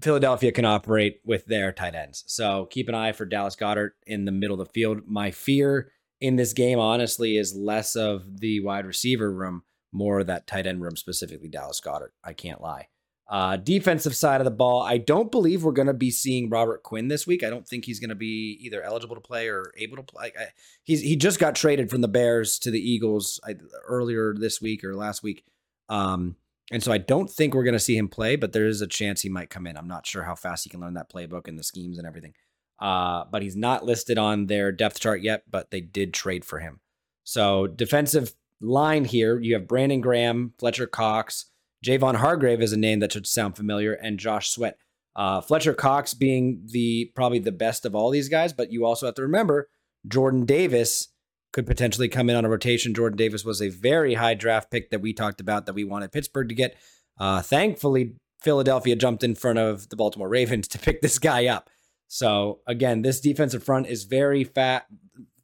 Philadelphia 0.00 0.52
can 0.52 0.64
operate 0.64 1.20
with 1.24 1.46
their 1.46 1.72
tight 1.72 1.94
ends. 1.94 2.22
So, 2.26 2.66
keep 2.66 2.88
an 2.88 2.94
eye 2.94 3.12
for 3.12 3.24
Dallas 3.24 3.56
Goedert 3.56 3.90
in 4.06 4.24
the 4.24 4.32
middle 4.32 4.60
of 4.60 4.66
the 4.66 4.72
field. 4.72 5.02
My 5.06 5.30
fear 5.30 5.90
in 6.20 6.36
this 6.36 6.52
game, 6.52 6.78
honestly, 6.78 7.36
is 7.36 7.56
less 7.56 7.96
of 7.96 8.40
the 8.40 8.60
wide 8.60 8.86
receiver 8.86 9.32
room, 9.32 9.64
more 9.92 10.20
of 10.20 10.26
that 10.28 10.46
tight 10.46 10.66
end 10.66 10.82
room, 10.82 10.96
specifically 10.96 11.48
Dallas 11.48 11.80
Goedert. 11.80 12.12
I 12.22 12.34
can't 12.34 12.60
lie. 12.60 12.88
Uh, 13.30 13.56
defensive 13.56 14.16
side 14.16 14.40
of 14.40 14.44
the 14.44 14.50
ball, 14.50 14.82
I 14.82 14.98
don't 14.98 15.30
believe 15.30 15.62
we're 15.62 15.70
going 15.70 15.86
to 15.86 15.94
be 15.94 16.10
seeing 16.10 16.50
Robert 16.50 16.82
Quinn 16.82 17.06
this 17.06 17.28
week. 17.28 17.44
I 17.44 17.50
don't 17.50 17.66
think 17.66 17.84
he's 17.84 18.00
going 18.00 18.08
to 18.08 18.16
be 18.16 18.58
either 18.60 18.82
eligible 18.82 19.14
to 19.14 19.20
play 19.20 19.46
or 19.46 19.72
able 19.76 19.96
to 19.98 20.02
play. 20.02 20.32
I, 20.36 20.46
he's 20.82 21.00
he 21.00 21.14
just 21.14 21.38
got 21.38 21.54
traded 21.54 21.90
from 21.90 22.00
the 22.00 22.08
Bears 22.08 22.58
to 22.58 22.72
the 22.72 22.80
Eagles 22.80 23.38
I, 23.46 23.54
earlier 23.86 24.34
this 24.36 24.60
week 24.60 24.82
or 24.82 24.96
last 24.96 25.22
week, 25.22 25.44
um, 25.88 26.34
and 26.72 26.82
so 26.82 26.90
I 26.90 26.98
don't 26.98 27.30
think 27.30 27.54
we're 27.54 27.62
going 27.62 27.72
to 27.74 27.78
see 27.78 27.96
him 27.96 28.08
play. 28.08 28.34
But 28.34 28.52
there 28.52 28.66
is 28.66 28.80
a 28.80 28.88
chance 28.88 29.20
he 29.20 29.28
might 29.28 29.48
come 29.48 29.64
in. 29.68 29.76
I'm 29.76 29.86
not 29.86 30.08
sure 30.08 30.24
how 30.24 30.34
fast 30.34 30.64
he 30.64 30.70
can 30.70 30.80
learn 30.80 30.94
that 30.94 31.12
playbook 31.12 31.46
and 31.46 31.56
the 31.56 31.62
schemes 31.62 31.98
and 31.98 32.08
everything. 32.08 32.34
Uh, 32.80 33.26
but 33.30 33.42
he's 33.42 33.54
not 33.54 33.84
listed 33.84 34.18
on 34.18 34.46
their 34.46 34.72
depth 34.72 34.98
chart 34.98 35.22
yet. 35.22 35.44
But 35.48 35.70
they 35.70 35.80
did 35.80 36.12
trade 36.12 36.44
for 36.44 36.58
him. 36.58 36.80
So 37.22 37.68
defensive 37.68 38.34
line 38.60 39.04
here, 39.04 39.38
you 39.38 39.54
have 39.54 39.68
Brandon 39.68 40.00
Graham, 40.00 40.54
Fletcher 40.58 40.88
Cox. 40.88 41.46
Javon 41.84 42.16
Hargrave 42.16 42.60
is 42.60 42.72
a 42.72 42.76
name 42.76 43.00
that 43.00 43.12
should 43.12 43.26
sound 43.26 43.56
familiar, 43.56 43.92
and 43.92 44.18
Josh 44.18 44.50
Sweat. 44.50 44.76
Uh, 45.16 45.40
Fletcher 45.40 45.74
Cox 45.74 46.14
being 46.14 46.62
the 46.66 47.10
probably 47.14 47.40
the 47.40 47.52
best 47.52 47.84
of 47.84 47.94
all 47.94 48.10
these 48.10 48.28
guys, 48.28 48.52
but 48.52 48.72
you 48.72 48.84
also 48.84 49.06
have 49.06 49.14
to 49.16 49.22
remember 49.22 49.68
Jordan 50.06 50.44
Davis 50.44 51.08
could 51.52 51.66
potentially 51.66 52.08
come 52.08 52.30
in 52.30 52.36
on 52.36 52.44
a 52.44 52.48
rotation. 52.48 52.94
Jordan 52.94 53.16
Davis 53.16 53.44
was 53.44 53.60
a 53.60 53.68
very 53.68 54.14
high 54.14 54.34
draft 54.34 54.70
pick 54.70 54.90
that 54.90 55.00
we 55.00 55.12
talked 55.12 55.40
about 55.40 55.66
that 55.66 55.74
we 55.74 55.84
wanted 55.84 56.12
Pittsburgh 56.12 56.48
to 56.48 56.54
get. 56.54 56.76
Uh, 57.18 57.42
thankfully, 57.42 58.14
Philadelphia 58.40 58.96
jumped 58.96 59.24
in 59.24 59.34
front 59.34 59.58
of 59.58 59.88
the 59.88 59.96
Baltimore 59.96 60.28
Ravens 60.28 60.68
to 60.68 60.78
pick 60.78 61.02
this 61.02 61.18
guy 61.18 61.46
up. 61.46 61.70
So 62.08 62.60
again, 62.66 63.02
this 63.02 63.20
defensive 63.20 63.62
front 63.62 63.86
is 63.86 64.04
very 64.04 64.44
fat, 64.44 64.86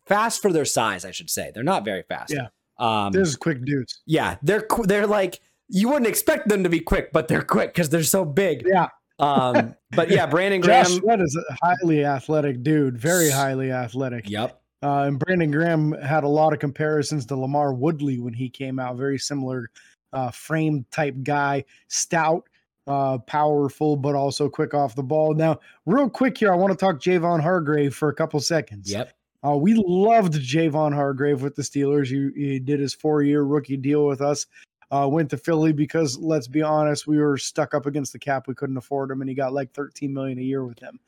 fast 0.07 0.43
for 0.43 0.53
their 0.53 0.65
size. 0.65 1.05
I 1.05 1.11
should 1.11 1.31
say 1.31 1.51
they're 1.55 1.63
not 1.63 1.85
very 1.85 2.03
fast. 2.03 2.35
Yeah, 2.35 2.49
um, 2.79 3.15
is 3.15 3.37
quick 3.37 3.65
dudes. 3.65 4.03
Yeah, 4.05 4.37
they're 4.43 4.67
they're 4.85 5.07
like 5.07 5.41
you 5.69 5.89
wouldn't 5.89 6.07
expect 6.07 6.49
them 6.49 6.63
to 6.63 6.69
be 6.69 6.81
quick, 6.81 7.13
but 7.13 7.29
they're 7.29 7.43
quick 7.43 7.75
because 7.75 7.89
they're 7.89 8.03
so 8.03 8.25
big. 8.25 8.65
Yeah. 8.67 8.89
Um, 9.19 9.75
but 9.93 10.11
yeah, 10.11 10.27
Brandon 10.27 10.61
Graham. 10.63 10.85
Josh 10.85 10.95
Sweat 10.97 11.21
is 11.21 11.37
a 11.37 11.57
highly 11.63 12.05
athletic 12.05 12.63
dude, 12.63 12.99
very 12.99 13.31
highly 13.31 13.73
athletic. 13.73 14.29
Yep. 14.29 14.61
Uh, 14.83 15.03
and 15.03 15.19
Brandon 15.19 15.51
Graham 15.51 15.93
had 15.93 16.25
a 16.25 16.29
lot 16.29 16.53
of 16.53 16.59
comparisons 16.59 17.27
to 17.27 17.35
LaMarr 17.35 17.77
Woodley 17.77 18.19
when 18.19 18.35
he 18.35 18.49
came 18.49 18.79
out. 18.79 18.97
Very 18.97 19.19
similar 19.19 19.71
uh, 20.13 20.31
frame 20.31 20.85
type 20.91 21.17
guy, 21.23 21.65
stout, 21.89 22.49
uh, 22.87 23.19
powerful, 23.19 23.97
but 23.97 24.15
also 24.15 24.49
quick 24.49 24.75
off 24.75 24.95
the 24.95 25.03
ball. 25.03 25.35
Now, 25.35 25.61
real 25.87 26.09
quick 26.09 26.37
here, 26.39 26.53
I 26.53 26.57
want 26.57 26.73
to 26.73 26.77
talk 26.77 27.01
Javon 27.01 27.41
Hargrave 27.41 27.95
for 27.95 28.11
a 28.11 28.15
couple 28.15 28.39
seconds. 28.39 28.91
Yep. 28.91 29.13
Uh, 29.45 29.57
we 29.57 29.75
loved 29.75 30.35
Javon 30.35 30.95
Hargrave 30.95 31.43
with 31.43 31.55
the 31.55 31.63
Steelers. 31.63 32.07
He, 32.07 32.31
he 32.41 32.59
did 32.59 32.81
his 32.81 32.95
four 32.95 33.23
year 33.23 33.43
rookie 33.43 33.77
deal 33.77 34.07
with 34.07 34.21
us 34.21 34.47
uh, 34.91 35.09
went 35.11 35.31
to 35.31 35.37
Philly 35.37 35.73
because 35.73 36.19
let's 36.19 36.49
be 36.49 36.63
honest, 36.63 37.07
we 37.07 37.19
were 37.19 37.39
stuck 37.39 37.75
up 37.75 37.87
against 37.87 38.13
the 38.13 38.19
cap. 38.19 38.47
We 38.47 38.55
couldn't 38.55 38.77
afford 38.77 39.11
him, 39.11 39.21
and 39.21 39.29
he 39.29 39.35
got 39.35 39.53
like 39.53 39.73
13 39.73 40.13
million 40.13 40.39
a 40.39 40.43
year 40.43 40.65
with 40.65 40.79
him. 40.79 41.01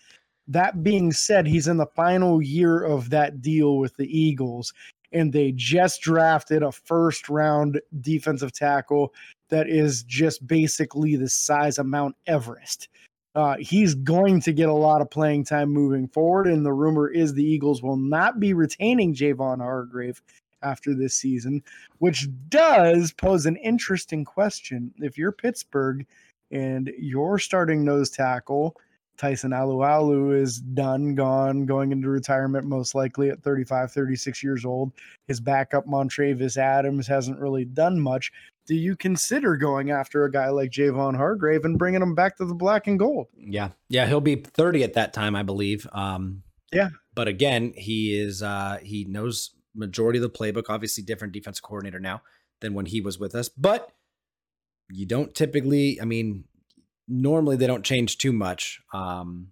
That 0.48 0.82
being 0.82 1.12
said, 1.12 1.46
he's 1.46 1.68
in 1.68 1.76
the 1.76 1.86
final 1.86 2.42
year 2.42 2.82
of 2.82 3.10
that 3.10 3.42
deal 3.42 3.78
with 3.78 3.96
the 3.96 4.06
Eagles, 4.06 4.72
and 5.12 5.32
they 5.32 5.52
just 5.52 6.00
drafted 6.00 6.62
a 6.62 6.72
first 6.72 7.28
round 7.28 7.80
defensive 8.00 8.52
tackle 8.52 9.12
that 9.50 9.68
is 9.68 10.02
just 10.02 10.46
basically 10.46 11.16
the 11.16 11.28
size 11.28 11.78
of 11.78 11.86
Mount 11.86 12.16
Everest. 12.26 12.88
Uh, 13.34 13.56
he's 13.60 13.94
going 13.94 14.40
to 14.40 14.52
get 14.52 14.68
a 14.68 14.74
lot 14.74 15.00
of 15.00 15.10
playing 15.10 15.44
time 15.44 15.70
moving 15.70 16.08
forward, 16.08 16.46
and 16.46 16.66
the 16.66 16.72
rumor 16.72 17.08
is 17.08 17.32
the 17.32 17.44
Eagles 17.44 17.82
will 17.82 17.96
not 17.96 18.40
be 18.40 18.52
retaining 18.52 19.14
Javon 19.14 19.58
Hargrave 19.58 20.20
after 20.62 20.94
this 20.94 21.14
season, 21.14 21.62
which 21.98 22.28
does 22.48 23.12
pose 23.12 23.46
an 23.46 23.56
interesting 23.56 24.24
question. 24.24 24.92
If 24.98 25.18
you're 25.18 25.32
Pittsburgh 25.32 26.06
and 26.50 26.90
your 26.98 27.38
starting 27.38 27.84
nose 27.84 28.10
tackle, 28.10 28.76
Tyson 29.18 29.50
Alualu 29.50 30.40
is 30.40 30.60
done, 30.60 31.14
gone, 31.14 31.66
going 31.66 31.90
into 31.90 32.08
retirement 32.08 32.66
most 32.66 32.94
likely 32.94 33.30
at 33.30 33.42
35, 33.42 33.90
36 33.90 34.42
years 34.42 34.64
old. 34.64 34.92
His 35.26 35.40
backup, 35.40 35.86
Montravius 35.86 36.56
Adams, 36.56 37.06
hasn't 37.06 37.40
really 37.40 37.64
done 37.64 38.00
much. 38.00 38.32
Do 38.66 38.76
you 38.76 38.96
consider 38.96 39.56
going 39.56 39.90
after 39.90 40.24
a 40.24 40.30
guy 40.30 40.50
like 40.50 40.70
Javon 40.70 41.16
Hargrave 41.16 41.64
and 41.64 41.78
bringing 41.78 42.02
him 42.02 42.14
back 42.14 42.36
to 42.36 42.44
the 42.44 42.54
black 42.54 42.86
and 42.86 42.98
gold? 42.98 43.26
Yeah. 43.36 43.70
Yeah. 43.88 44.06
He'll 44.06 44.20
be 44.20 44.36
30 44.36 44.84
at 44.84 44.94
that 44.94 45.12
time, 45.12 45.34
I 45.34 45.42
believe. 45.42 45.86
Um, 45.92 46.42
yeah. 46.72 46.90
But 47.14 47.28
again, 47.28 47.72
he 47.76 48.16
is, 48.18 48.42
uh, 48.42 48.78
he 48.82 49.04
knows 49.04 49.50
majority 49.78 50.18
of 50.18 50.22
the 50.22 50.30
playbook. 50.30 50.64
Obviously, 50.68 51.02
different 51.04 51.32
defense 51.32 51.60
coordinator 51.60 52.00
now 52.00 52.22
than 52.60 52.74
when 52.74 52.86
he 52.86 53.00
was 53.00 53.18
with 53.18 53.34
us. 53.34 53.48
But 53.48 53.88
you 54.90 55.06
don't 55.06 55.34
typically. 55.34 55.98
I 56.00 56.04
mean, 56.04 56.44
normally 57.06 57.56
they 57.56 57.66
don't 57.66 57.84
change 57.84 58.18
too 58.18 58.32
much. 58.32 58.80
Um, 58.92 59.48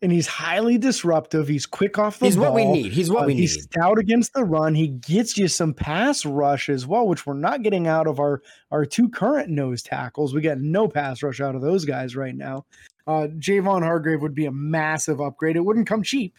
and 0.00 0.10
he's 0.10 0.26
highly 0.26 0.78
disruptive. 0.78 1.46
He's 1.46 1.64
quick 1.64 1.96
off 1.96 2.18
the 2.18 2.26
he's 2.26 2.34
ball. 2.34 2.46
what 2.46 2.54
we 2.54 2.64
need. 2.64 2.92
He's 2.92 3.08
what 3.08 3.22
Uh, 3.22 3.26
we 3.26 3.34
need. 3.34 3.42
he's 3.42 3.62
stout 3.62 3.98
against 4.00 4.32
the 4.34 4.42
run. 4.44 4.74
He 4.74 4.88
gets 4.88 5.38
you 5.38 5.46
some 5.46 5.72
pass 5.74 6.26
rush 6.26 6.68
as 6.68 6.86
well, 6.88 7.06
which 7.06 7.24
we're 7.24 7.34
not 7.34 7.62
getting 7.62 7.86
out 7.86 8.08
of 8.08 8.18
our 8.18 8.42
our 8.72 8.84
two 8.84 9.08
current 9.08 9.48
nose 9.48 9.80
tackles. 9.82 10.34
We 10.34 10.40
got 10.40 10.58
no 10.58 10.88
pass 10.88 11.22
rush 11.22 11.40
out 11.40 11.54
of 11.54 11.62
those 11.62 11.84
guys 11.84 12.16
right 12.16 12.34
now. 12.34 12.66
Uh, 13.06 13.28
Javon 13.38 13.82
Hargrave 13.82 14.22
would 14.22 14.34
be 14.34 14.46
a 14.46 14.52
massive 14.52 15.20
upgrade. 15.20 15.56
It 15.56 15.64
wouldn't 15.64 15.86
come 15.86 16.02
cheap. 16.02 16.34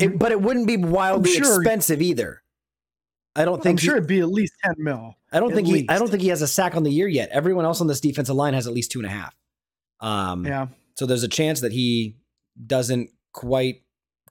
It- 0.00 0.18
but 0.18 0.32
it 0.32 0.40
wouldn't 0.40 0.66
be 0.66 0.76
wildly 0.76 1.30
sure- 1.32 1.56
expensive 1.62 2.00
either. 2.02 2.42
I 3.36 3.44
don't 3.44 3.62
think. 3.62 3.78
I'm 3.80 3.84
sure 3.84 3.94
he- 3.94 3.98
it'd 3.98 4.08
be 4.08 4.20
at 4.20 4.28
least 4.28 4.54
ten 4.64 4.74
mil. 4.78 5.14
I 5.32 5.38
don't 5.40 5.52
think 5.54 5.68
he. 5.68 5.86
I 5.88 5.98
don't 5.98 6.10
think 6.10 6.22
he 6.22 6.28
has 6.28 6.42
a 6.42 6.48
sack 6.48 6.74
on 6.76 6.82
the 6.82 6.90
year 6.90 7.06
yet. 7.06 7.28
Everyone 7.30 7.64
else 7.64 7.80
on 7.80 7.86
this 7.86 8.00
defensive 8.00 8.34
line 8.34 8.54
has 8.54 8.66
at 8.66 8.72
least 8.72 8.90
two 8.90 8.98
and 8.98 9.06
a 9.06 9.10
half. 9.10 9.34
Um, 10.00 10.46
Yeah, 10.46 10.68
So 10.96 11.06
there's 11.06 11.22
a 11.22 11.28
chance 11.28 11.60
that 11.60 11.72
he 11.72 12.16
doesn't 12.66 13.10
quite 13.32 13.82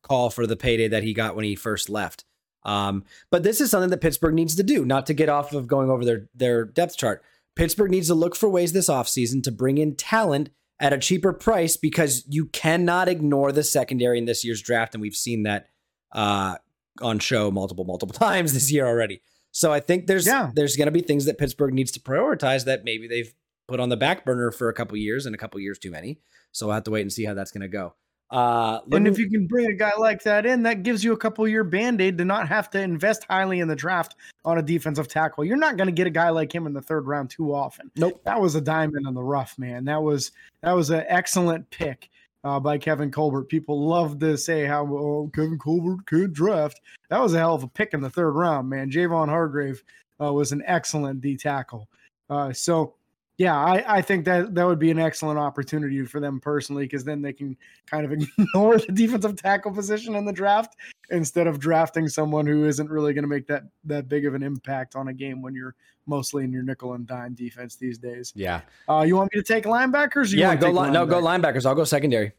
call 0.02 0.30
for 0.30 0.46
the 0.48 0.56
payday 0.58 0.88
that 0.90 1.04
he 1.04 1.14
got 1.14 1.36
when 1.36 1.46
he 1.46 1.56
first 1.56 1.90
left. 1.90 2.26
Um, 2.64 3.06
but 3.32 3.44
this 3.44 3.62
is 3.62 3.72
something 3.72 3.90
that 3.92 4.02
Pittsburgh 4.02 4.34
needs 4.34 4.56
to 4.56 4.64
do, 4.64 4.84
not 4.84 5.06
to 5.06 5.14
get 5.14 5.30
off 5.30 5.54
of 5.54 5.68
going 5.68 5.90
over 5.90 6.04
their 6.04 6.28
their 6.36 6.66
depth 6.66 6.98
chart. 6.98 7.24
Pittsburgh 7.56 7.92
needs 7.92 8.08
to 8.08 8.16
look 8.16 8.36
for 8.36 8.50
ways 8.50 8.74
this 8.74 8.90
offseason 8.90 9.42
to 9.44 9.52
bring 9.52 9.78
in 9.78 9.96
talent 9.96 10.50
at 10.80 10.94
a 10.94 10.98
cheaper 10.98 11.34
price 11.34 11.76
because 11.78 12.24
you 12.28 12.46
cannot 12.48 13.08
ignore 13.10 13.52
the 13.52 13.64
secondary 13.64 14.18
in 14.18 14.26
this 14.26 14.44
year's 14.44 14.62
draft, 14.62 14.94
and 14.94 15.02
we've 15.02 15.16
seen 15.16 15.44
that 15.44 15.68
uh, 16.12 16.56
on 17.02 17.20
show 17.20 17.50
multiple 17.52 17.86
multiple 17.86 18.14
times 18.18 18.54
this 18.54 18.72
year 18.72 18.86
already. 18.86 19.22
So 19.52 19.74
I 19.74 19.80
think 19.80 20.08
there's 20.08 20.28
Yeah. 20.28 20.52
there's 20.56 20.76
going 20.76 20.86
to 20.88 20.92
be 20.92 21.02
things 21.02 21.26
that 21.26 21.38
Pittsburgh 21.38 21.74
needs 21.74 21.92
to 21.94 22.00
prioritize 22.00 22.66
that 22.66 22.84
maybe 22.84 23.08
they've 23.08 23.34
put 23.68 23.80
on 23.80 23.90
the 23.90 23.98
back 23.98 24.24
burner 24.26 24.52
for 24.52 24.70
a 24.70 24.74
couple 24.74 24.96
years 24.98 25.26
and 25.26 25.34
a 25.34 25.38
couple 25.38 25.60
years 25.60 25.80
too 25.80 25.92
many. 25.92 26.20
So 26.52 26.68
we'll 26.68 26.76
have 26.76 26.84
to 26.86 26.92
wait 26.92 27.02
and 27.02 27.12
see 27.12 27.26
how 27.26 27.34
that's 27.34 27.52
going 27.52 27.62
to 27.62 27.68
go. 27.68 27.96
Uh, 28.30 28.80
and 28.84 28.92
looking- 28.92 29.08
if 29.08 29.20
you 29.20 29.30
can 29.30 29.48
bring 29.48 29.68
a 29.68 29.74
guy 29.74 29.92
like 29.98 30.22
that 30.24 30.46
in, 30.46 30.64
that 30.64 30.84
gives 30.84 31.04
you 31.04 31.14
a 31.14 31.18
couple 31.18 31.48
year 31.48 31.64
band 31.64 32.02
aid 32.02 32.18
to 32.18 32.26
not 32.26 32.48
have 32.48 32.70
to 32.70 32.80
invest 32.80 33.26
highly 33.30 33.60
in 33.60 33.68
the 33.68 33.76
draft 33.76 34.16
on 34.44 34.58
a 34.58 34.62
defensive 34.62 35.08
tackle. 35.08 35.46
You're 35.46 35.58
not 35.58 35.78
going 35.78 35.88
to 35.88 35.94
get 35.94 36.08
a 36.08 36.12
guy 36.12 36.30
like 36.30 36.54
him 36.54 36.68
in 36.68 36.74
the 36.74 36.82
third 36.82 37.08
round 37.08 37.30
too 37.30 37.54
often. 37.54 37.90
nope. 37.96 38.22
that 38.26 38.40
was 38.40 38.56
a 38.56 38.62
diamond 38.62 39.08
in 39.08 39.14
the 39.14 39.24
rough, 39.24 39.58
man. 39.58 39.86
That 39.86 40.02
was 40.02 40.32
that 40.62 40.74
was 40.74 40.90
an 40.90 41.06
excellent 41.08 41.70
pick 41.70 42.10
uh, 42.44 42.60
by 42.60 42.78
Kevin 42.78 43.12
Colbert. 43.12 43.44
People 43.44 43.88
love 43.88 44.20
to 44.20 44.38
say 44.38 44.66
how 44.66 44.86
oh, 44.88 45.32
Kevin 45.34 45.58
Colbert 45.58 46.06
could 46.06 46.34
draft. 46.34 46.82
That 47.10 47.22
was 47.22 47.34
a 47.34 47.40
hell 47.40 47.56
of 47.56 47.64
a 47.64 47.68
pick 47.68 47.94
in 47.94 48.02
the 48.02 48.10
third 48.10 48.32
round, 48.32 48.70
man. 48.70 48.92
Javon 48.92 49.30
Hargrave 49.30 49.84
uh, 50.22 50.34
was 50.34 50.52
an 50.52 50.64
excellent 50.66 51.22
D 51.22 51.38
tackle. 51.38 51.88
Uh, 52.30 52.52
so 52.52 52.96
yeah, 53.38 53.56
I, 53.56 53.98
I 53.98 54.02
think 54.02 54.26
that 54.26 54.56
that 54.56 54.66
would 54.66 54.80
be 54.80 54.90
an 54.90 55.00
excellent 55.00 55.38
opportunity 55.38 56.04
for 56.06 56.20
them 56.20 56.40
personally 56.40 56.86
because 56.86 57.04
then 57.04 57.22
they 57.22 57.34
can 57.34 57.56
kind 57.86 58.06
of 58.06 58.12
ignore 58.38 58.80
the 58.80 58.92
defensive 58.92 59.36
tackle 59.36 59.72
position 59.72 60.16
in 60.16 60.26
the 60.26 60.34
draft 60.34 60.76
instead 61.12 61.46
of 61.46 61.60
drafting 61.60 62.10
someone 62.10 62.48
who 62.48 62.66
isn't 62.66 62.90
really 62.90 63.14
going 63.14 63.24
to 63.24 63.28
make 63.28 63.46
that 63.48 63.64
that 63.86 64.10
big 64.10 64.26
of 64.26 64.34
an 64.34 64.42
impact 64.42 64.96
on 64.96 65.10
a 65.10 65.14
game 65.14 65.42
when 65.42 65.54
you're 65.54 65.76
mostly 66.08 66.44
in 66.44 66.52
your 66.52 66.64
nickel 66.64 66.94
and 66.94 67.06
dime 67.06 67.36
defense 67.36 67.76
these 67.76 67.98
days. 67.98 68.34
Yeah. 68.36 68.62
Uh, 68.90 69.04
you 69.08 69.16
want 69.16 69.34
me 69.34 69.42
to 69.42 69.48
take 69.48 69.66
linebackers? 69.66 70.34
Yeah. 70.34 70.56
Go 70.56 70.72
line. 70.72 70.92
No, 70.92 71.06
go 71.06 71.22
linebackers? 71.22 71.42
linebackers. 71.42 71.66
I'll 71.66 71.76
go 71.76 71.84
secondary. 71.84 72.32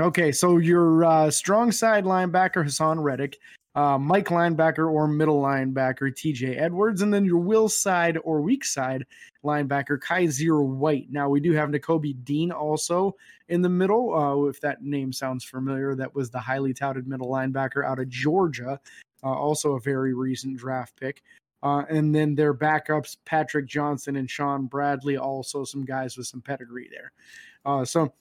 Okay, 0.00 0.32
so 0.32 0.58
your 0.58 1.04
uh, 1.04 1.30
strong 1.30 1.70
side 1.70 2.04
linebacker 2.04 2.64
Haason 2.64 3.00
Reddick, 3.00 3.38
uh, 3.74 3.98
Mike 3.98 4.28
linebacker 4.28 4.90
or 4.90 5.08
middle 5.08 5.42
linebacker 5.42 6.14
T.J. 6.14 6.56
Edwards, 6.56 7.02
and 7.02 7.12
then 7.12 7.24
your 7.24 7.38
will 7.38 7.68
side 7.68 8.18
or 8.22 8.40
weak 8.40 8.64
side 8.64 9.04
linebacker 9.44 9.98
Kyzir 9.98 10.64
White. 10.64 11.08
Now 11.10 11.28
we 11.28 11.40
do 11.40 11.52
have 11.52 11.70
Nakobe 11.70 12.24
Dean 12.24 12.52
also 12.52 13.16
in 13.48 13.62
the 13.62 13.68
middle. 13.68 14.14
Uh, 14.14 14.48
if 14.48 14.60
that 14.60 14.82
name 14.82 15.12
sounds 15.12 15.44
familiar, 15.44 15.94
that 15.96 16.14
was 16.14 16.30
the 16.30 16.38
highly 16.38 16.72
touted 16.72 17.08
middle 17.08 17.28
linebacker 17.28 17.84
out 17.84 17.98
of 17.98 18.08
Georgia, 18.08 18.80
uh, 19.24 19.32
also 19.32 19.74
a 19.74 19.80
very 19.80 20.14
recent 20.14 20.56
draft 20.56 20.96
pick. 20.98 21.22
Uh, 21.62 21.82
and 21.88 22.14
then 22.14 22.34
their 22.34 22.52
backups 22.52 23.16
Patrick 23.24 23.66
Johnson 23.66 24.16
and 24.16 24.30
Shaun 24.30 24.66
Bradley, 24.66 25.16
also 25.16 25.64
some 25.64 25.84
guys 25.84 26.16
with 26.16 26.26
some 26.26 26.42
pedigree 26.42 26.90
there. 26.90 27.12
Uh, 27.64 27.84
so 27.84 28.12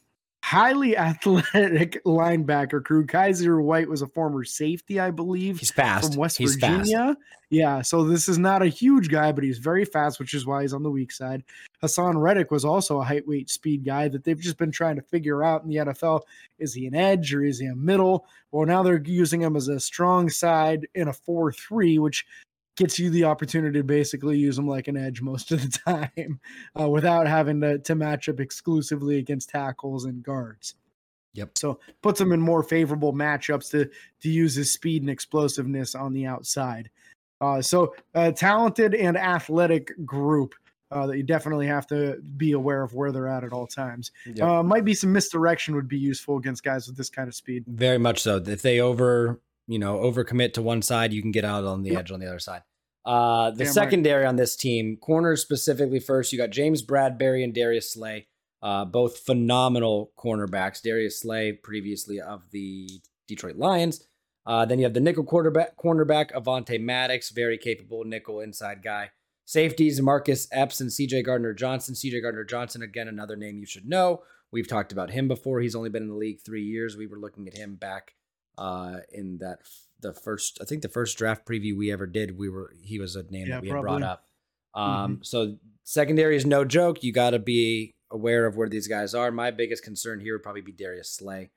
highly 0.44 0.98
athletic 0.98 2.04
linebacker 2.04 2.84
crew. 2.84 3.06
Kyzir 3.06 3.64
White 3.64 3.88
was 3.88 4.02
a 4.02 4.08
former 4.08 4.44
safety, 4.44 5.00
I 5.00 5.10
believe, 5.10 5.60
He's 5.60 5.72
fast. 5.72 6.12
from 6.12 6.20
West 6.20 6.38
he's 6.38 6.58
fast. 6.58 6.80
Virginia. 6.80 7.16
Yeah, 7.50 7.82
so 7.82 8.04
this 8.04 8.28
is 8.28 8.38
not 8.38 8.62
a 8.62 8.68
huge 8.68 9.10
guy, 9.10 9.32
but 9.32 9.44
he's 9.44 9.60
very 9.60 9.86
fast, 9.86 10.20
which 10.20 10.34
is 10.34 10.46
why 10.46 10.64
he's 10.64 10.74
on 10.74 10.84
the 10.84 10.90
weak 10.90 11.12
side. 11.12 11.44
Haason 11.82 12.20
Reddick 12.20 12.52
was 12.52 12.66
also 12.66 13.00
a 13.00 13.04
height, 13.04 13.26
weight, 13.28 13.50
speed 13.50 13.86
guy 13.86 14.08
that 14.10 14.24
they've 14.24 14.40
just 14.40 14.58
been 14.58 14.72
trying 14.72 14.98
to 14.98 15.02
figure 15.04 15.44
out 15.44 15.64
in 15.64 15.70
the 15.70 15.78
NFL. 15.78 16.22
Is 16.60 16.74
he 16.74 16.88
an 16.88 16.96
edge 16.96 17.34
or 17.34 17.44
is 17.44 17.60
he 17.60 17.68
a 17.68 17.76
middle? 17.76 18.26
Well, 18.52 18.66
now 18.66 18.84
they're 18.84 19.02
using 19.02 19.42
him 19.42 19.56
as 19.56 19.70
a 19.70 19.80
strong 19.80 20.30
side 20.30 20.88
in 20.96 21.08
a 21.08 21.14
4 21.14 21.54
3, 21.54 22.00
which 22.00 22.26
gets 22.76 22.98
you 22.98 23.10
the 23.10 23.24
opportunity 23.24 23.80
to 23.80 23.84
basically 23.84 24.38
use 24.38 24.58
him 24.58 24.68
like 24.68 24.88
an 24.88 24.98
edge 24.98 25.22
most 25.22 25.52
of 25.52 25.62
the 25.62 25.80
time 25.86 26.40
uh, 26.80 26.90
without 26.90 27.28
having 27.28 27.62
to, 27.62 27.80
to 27.80 27.96
match 27.96 28.30
up 28.30 28.40
exclusively 28.40 29.18
against 29.18 29.50
tackles 29.50 30.06
and 30.06 30.24
guards. 30.24 30.76
Yep. 31.34 31.58
So 31.58 31.80
puts 32.02 32.22
him 32.22 32.32
in 32.32 32.40
more 32.40 32.62
favorable 32.62 33.12
matchups 33.12 33.72
to 33.72 33.90
to 34.22 34.30
use 34.30 34.56
his 34.56 34.72
speed 34.72 35.02
and 35.02 35.10
explosiveness 35.10 35.96
on 35.96 36.14
the 36.14 36.28
outside. 36.28 36.90
Uh, 37.42 37.62
so 37.62 37.94
a 38.14 38.32
talented 38.32 38.94
and 38.94 39.18
athletic 39.18 39.92
group 40.06 40.54
uh, 40.92 41.08
that 41.08 41.18
you 41.18 41.24
definitely 41.24 41.68
have 41.68 41.88
to 41.88 42.22
be 42.38 42.52
aware 42.52 42.84
of 42.84 42.94
where 42.94 43.12
they're 43.12 43.28
at 43.28 43.44
at 43.44 43.52
all 43.52 43.66
times. 43.66 44.12
Yep. 44.28 44.48
Uh, 44.48 44.64
might 44.64 44.86
be 44.86 44.94
some 44.94 45.12
misdirection 45.12 45.76
would 45.76 45.88
be 45.88 45.98
useful 45.98 46.38
against 46.38 46.64
guys 46.64 46.88
with 46.88 46.96
this 46.96 47.10
kind 47.10 47.28
of 47.28 47.34
speed. 47.34 47.64
Very 47.68 47.98
much 47.98 48.22
so. 48.22 48.38
If 48.38 48.62
they 48.62 48.80
over, 48.80 49.40
you 49.68 49.80
know, 49.80 49.98
overcommit 50.00 50.54
to 50.54 50.62
one 50.62 50.82
side, 50.82 51.14
you 51.14 51.22
can 51.22 51.32
get 51.32 51.46
out 51.46 51.64
on 51.64 51.84
the 51.84 51.92
Yep. 51.92 52.00
edge 52.00 52.12
on 52.12 52.20
the 52.20 52.28
other 52.28 52.40
side. 52.40 52.62
Uh, 53.06 53.52
the 53.52 53.58
Damn 53.58 53.68
right. 53.68 53.74
secondary 53.74 54.26
on 54.26 54.36
this 54.38 54.56
team, 54.56 54.98
corners 54.98 55.42
specifically 55.42 56.00
first, 56.00 56.32
you 56.32 56.38
got 56.38 56.52
James 56.52 56.82
Bradberry 56.86 57.44
and 57.44 57.54
Darius 57.54 57.92
Slay, 57.94 58.28
uh, 58.62 58.86
both 58.86 59.18
phenomenal 59.20 60.14
cornerbacks. 60.18 60.82
Darius 60.82 61.20
Slay, 61.20 61.52
previously 61.52 62.20
of 62.22 62.50
the 62.52 62.90
Detroit 63.28 63.58
Lions. 63.58 64.08
Uh, 64.46 64.66
then 64.66 64.80
you 64.80 64.86
have 64.86 64.94
the 64.94 65.00
nickel 65.00 65.24
quarterback, 65.24 65.78
cornerback 65.78 66.32
Avonte 66.32 66.80
Maddox, 66.80 67.30
very 67.32 67.58
capable 67.58 68.04
nickel 68.04 68.40
inside 68.42 68.82
guy. 68.84 69.12
Safeties 69.46 70.02
Marcus 70.02 70.48
Epps 70.52 70.80
and 70.80 70.90
CJ 70.90 71.26
Gardner 71.26 71.54
Johnson. 71.54 71.96
CJ 71.96 72.22
Gardner 72.22 72.46
Johnson, 72.46 72.82
again, 72.82 73.08
another 73.10 73.36
name 73.36 73.58
you 73.58 73.66
should 73.66 73.86
know. 73.88 74.24
We've 74.52 74.68
talked 74.68 74.92
about 74.94 75.12
him 75.12 75.28
before. 75.28 75.60
He's 75.60 75.76
only 75.76 75.90
been 75.90 76.04
in 76.04 76.10
the 76.10 76.16
league 76.16 76.40
three 76.42 76.64
years. 76.64 76.96
We 76.96 77.08
were 77.08 77.20
looking 77.20 77.48
at 77.48 77.58
him 77.58 77.76
back 77.76 78.14
uh, 78.58 78.98
in 79.12 79.38
that 79.40 79.60
the 80.02 80.14
first, 80.14 80.60
I 80.62 80.66
think 80.66 80.82
the 80.82 80.90
first 80.90 81.18
draft 81.18 81.46
preview 81.46 81.78
we 81.78 81.92
ever 81.92 82.06
did. 82.06 82.38
We 82.38 82.50
were 82.50 82.74
he 82.82 83.00
was 83.00 83.16
a 83.16 83.24
name 83.24 83.48
Yeah, 83.48 83.56
that 83.56 83.62
we 83.64 83.70
had 83.70 83.82
brought 83.82 84.04
up. 84.04 84.26
Um, 84.74 85.20
So 85.24 85.58
secondary 85.84 86.36
is 86.36 86.46
no 86.46 86.66
joke. 86.66 87.04
You 87.04 87.14
got 87.14 87.32
to 87.32 87.40
be 87.40 87.92
aware 88.12 88.46
of 88.46 88.56
where 88.58 88.70
these 88.70 88.88
guys 88.88 89.14
are. 89.14 89.32
My 89.32 89.52
biggest 89.52 89.84
concern 89.84 90.20
here 90.20 90.34
would 90.36 90.44
probably 90.44 90.62
be 90.62 90.72
Darius 90.72 91.10
Slay. 91.10 91.52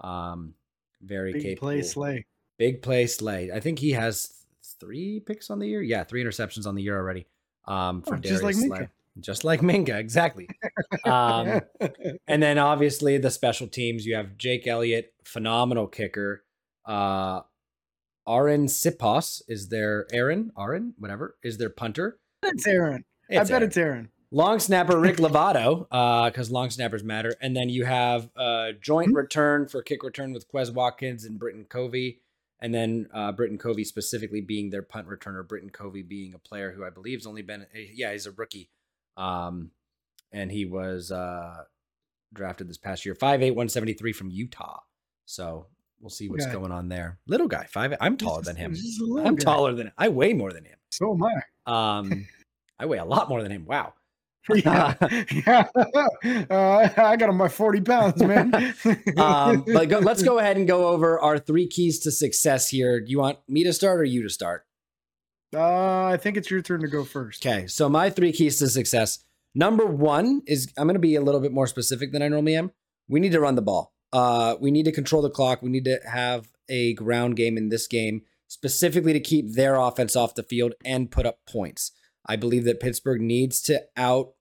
Um, 0.00 0.54
very 1.00 1.32
Big 1.32 1.42
capable. 1.42 1.68
play 1.68 1.82
slay. 1.82 2.26
Big 2.58 2.82
play 2.82 3.06
Slay. 3.06 3.50
I 3.52 3.60
think 3.60 3.78
he 3.78 3.92
has 3.92 4.32
three 4.80 5.20
picks 5.20 5.50
on 5.50 5.58
the 5.58 5.66
year. 5.68 5.82
Yeah, 5.82 6.04
three 6.04 6.22
interceptions 6.24 6.66
on 6.66 6.74
the 6.74 6.82
year 6.82 6.96
already. 6.96 7.26
Um, 7.66 8.02
for 8.02 8.14
Oh, 8.14 8.18
Darius 8.18 8.40
just 8.40 8.42
like 8.42 8.54
Slay. 8.54 8.88
Just 9.20 9.44
like 9.44 9.60
Minka, 9.62 9.98
exactly. 9.98 10.48
um, 11.04 11.60
and 12.26 12.42
then 12.42 12.58
obviously 12.58 13.18
the 13.18 13.30
special 13.30 13.66
teams. 13.68 14.06
You 14.06 14.14
have 14.16 14.38
Jake 14.38 14.66
Elliott, 14.66 15.12
phenomenal 15.24 15.86
kicker. 15.86 16.44
Uh, 16.86 17.42
Arryn 18.26 18.68
Siposs 18.68 19.42
is 19.48 19.68
their 19.68 20.06
Aaron, 20.12 20.50
Aaron, 20.58 20.94
whatever, 20.98 21.36
is 21.42 21.58
their 21.58 21.70
punter. 21.70 22.18
it's 22.42 22.66
Aaron. 22.66 23.04
I 23.30 23.34
bet 23.38 23.50
Aaron. 23.50 23.62
it's 23.64 23.76
Aaron. 23.76 24.08
Long 24.30 24.58
snapper 24.60 24.98
Rick 24.98 25.16
Lovato, 25.18 25.80
because 26.30 26.50
long 26.50 26.70
snappers 26.70 27.04
matter. 27.04 27.34
And 27.42 27.54
then 27.54 27.68
you 27.68 27.84
have 27.84 28.30
uh, 28.36 28.72
joint 28.80 29.10
Mhm. 29.12 29.16
return 29.16 29.68
for 29.68 29.82
kick 29.82 30.02
return 30.02 30.32
with 30.32 30.50
Quez 30.50 30.72
Watkins 30.72 31.24
and 31.26 31.38
Britton 31.38 31.66
Covey. 31.68 32.20
And 32.60 32.72
then 32.72 33.08
uh, 33.12 33.32
Britton 33.32 33.58
Covey 33.58 33.84
specifically 33.84 34.40
being 34.40 34.70
their 34.70 34.82
punt 34.82 35.08
returner. 35.08 35.46
Britton 35.46 35.68
Covey 35.70 36.02
being 36.02 36.32
a 36.32 36.38
player 36.38 36.72
who 36.72 36.84
I 36.84 36.90
believe 36.90 37.18
has 37.18 37.26
only 37.26 37.42
been, 37.42 37.66
yeah, 37.92 38.12
he's 38.12 38.24
a 38.26 38.30
rookie. 38.30 38.70
Um, 39.16 39.70
and 40.32 40.50
he 40.50 40.64
was 40.64 41.10
uh, 41.12 41.64
drafted 42.32 42.68
this 42.68 42.78
past 42.78 43.04
year, 43.04 43.14
5'8, 43.14 43.40
173 43.50 44.12
from 44.12 44.30
Utah. 44.30 44.80
So 45.26 45.66
we'll 46.00 46.10
see 46.10 46.28
what's 46.28 46.44
Okay. 46.46 46.52
going 46.54 46.72
on 46.72 46.88
there. 46.88 47.18
Little 47.26 47.48
guy, 47.48 47.66
five. 47.70 47.94
I'm 48.00 48.16
taller 48.16 48.42
than 48.42 48.56
him. 48.56 48.72
He's 48.72 48.82
just 48.82 49.00
a 49.00 49.04
little 49.04 49.26
I'm 49.28 49.36
guy. 49.36 49.44
taller 49.44 49.72
than 49.74 49.92
I 49.98 50.08
weigh 50.08 50.32
more 50.32 50.52
than 50.52 50.64
him. 50.64 50.78
So 50.90 51.12
am 51.14 51.22
I. 51.22 51.98
Um, 51.98 52.26
I 52.78 52.86
weigh 52.86 52.98
a 52.98 53.04
lot 53.04 53.28
more 53.28 53.42
than 53.42 53.52
him. 53.52 53.64
Wow. 53.66 53.94
Yeah, 54.52 54.94
yeah. 55.46 55.66
Uh, 56.50 56.88
I 56.96 57.16
got 57.16 57.28
on 57.28 57.36
my 57.36 57.46
forty 57.48 57.80
pounds, 57.80 58.20
man. 58.22 58.52
um, 59.16 59.64
but 59.72 59.88
go, 59.88 59.98
let's 60.00 60.22
go 60.24 60.38
ahead 60.40 60.56
and 60.56 60.66
go 60.66 60.88
over 60.88 61.20
our 61.20 61.38
three 61.38 61.68
keys 61.68 62.00
to 62.00 62.10
success 62.10 62.68
here. 62.68 63.00
Do 63.00 63.08
you 63.10 63.18
want 63.20 63.38
me 63.48 63.62
to 63.64 63.72
start 63.72 64.00
or 64.00 64.04
you 64.04 64.22
to 64.24 64.28
start? 64.28 64.64
Uh, 65.54 66.04
I 66.04 66.16
think 66.16 66.36
it's 66.36 66.50
your 66.50 66.62
turn 66.62 66.80
to 66.80 66.88
go 66.88 67.04
first. 67.04 67.44
Okay, 67.44 67.66
so 67.66 67.88
my 67.88 68.10
three 68.10 68.32
keys 68.32 68.58
to 68.58 68.68
success. 68.68 69.22
Number 69.54 69.84
one 69.84 70.42
is 70.46 70.72
I'm 70.78 70.86
going 70.86 70.94
to 70.94 71.00
be 71.00 71.14
a 71.14 71.20
little 71.20 71.40
bit 71.40 71.52
more 71.52 71.66
specific 71.66 72.12
than 72.12 72.22
I 72.22 72.28
normally 72.28 72.56
am. 72.56 72.70
We 73.08 73.20
need 73.20 73.32
to 73.32 73.40
run 73.40 73.54
the 73.54 73.62
ball. 73.62 73.92
Uh, 74.12 74.56
we 74.60 74.70
need 74.70 74.84
to 74.84 74.92
control 74.92 75.22
the 75.22 75.30
clock. 75.30 75.62
We 75.62 75.70
need 75.70 75.84
to 75.84 76.00
have 76.10 76.48
a 76.68 76.94
ground 76.94 77.36
game 77.36 77.58
in 77.58 77.68
this 77.68 77.86
game, 77.86 78.22
specifically 78.48 79.12
to 79.12 79.20
keep 79.20 79.52
their 79.52 79.76
offense 79.76 80.16
off 80.16 80.34
the 80.34 80.42
field 80.42 80.74
and 80.84 81.10
put 81.10 81.26
up 81.26 81.40
points. 81.46 81.92
I 82.24 82.36
believe 82.36 82.64
that 82.64 82.80
Pittsburgh 82.80 83.20
needs 83.20 83.60
to 83.62 83.82
out 83.96 84.32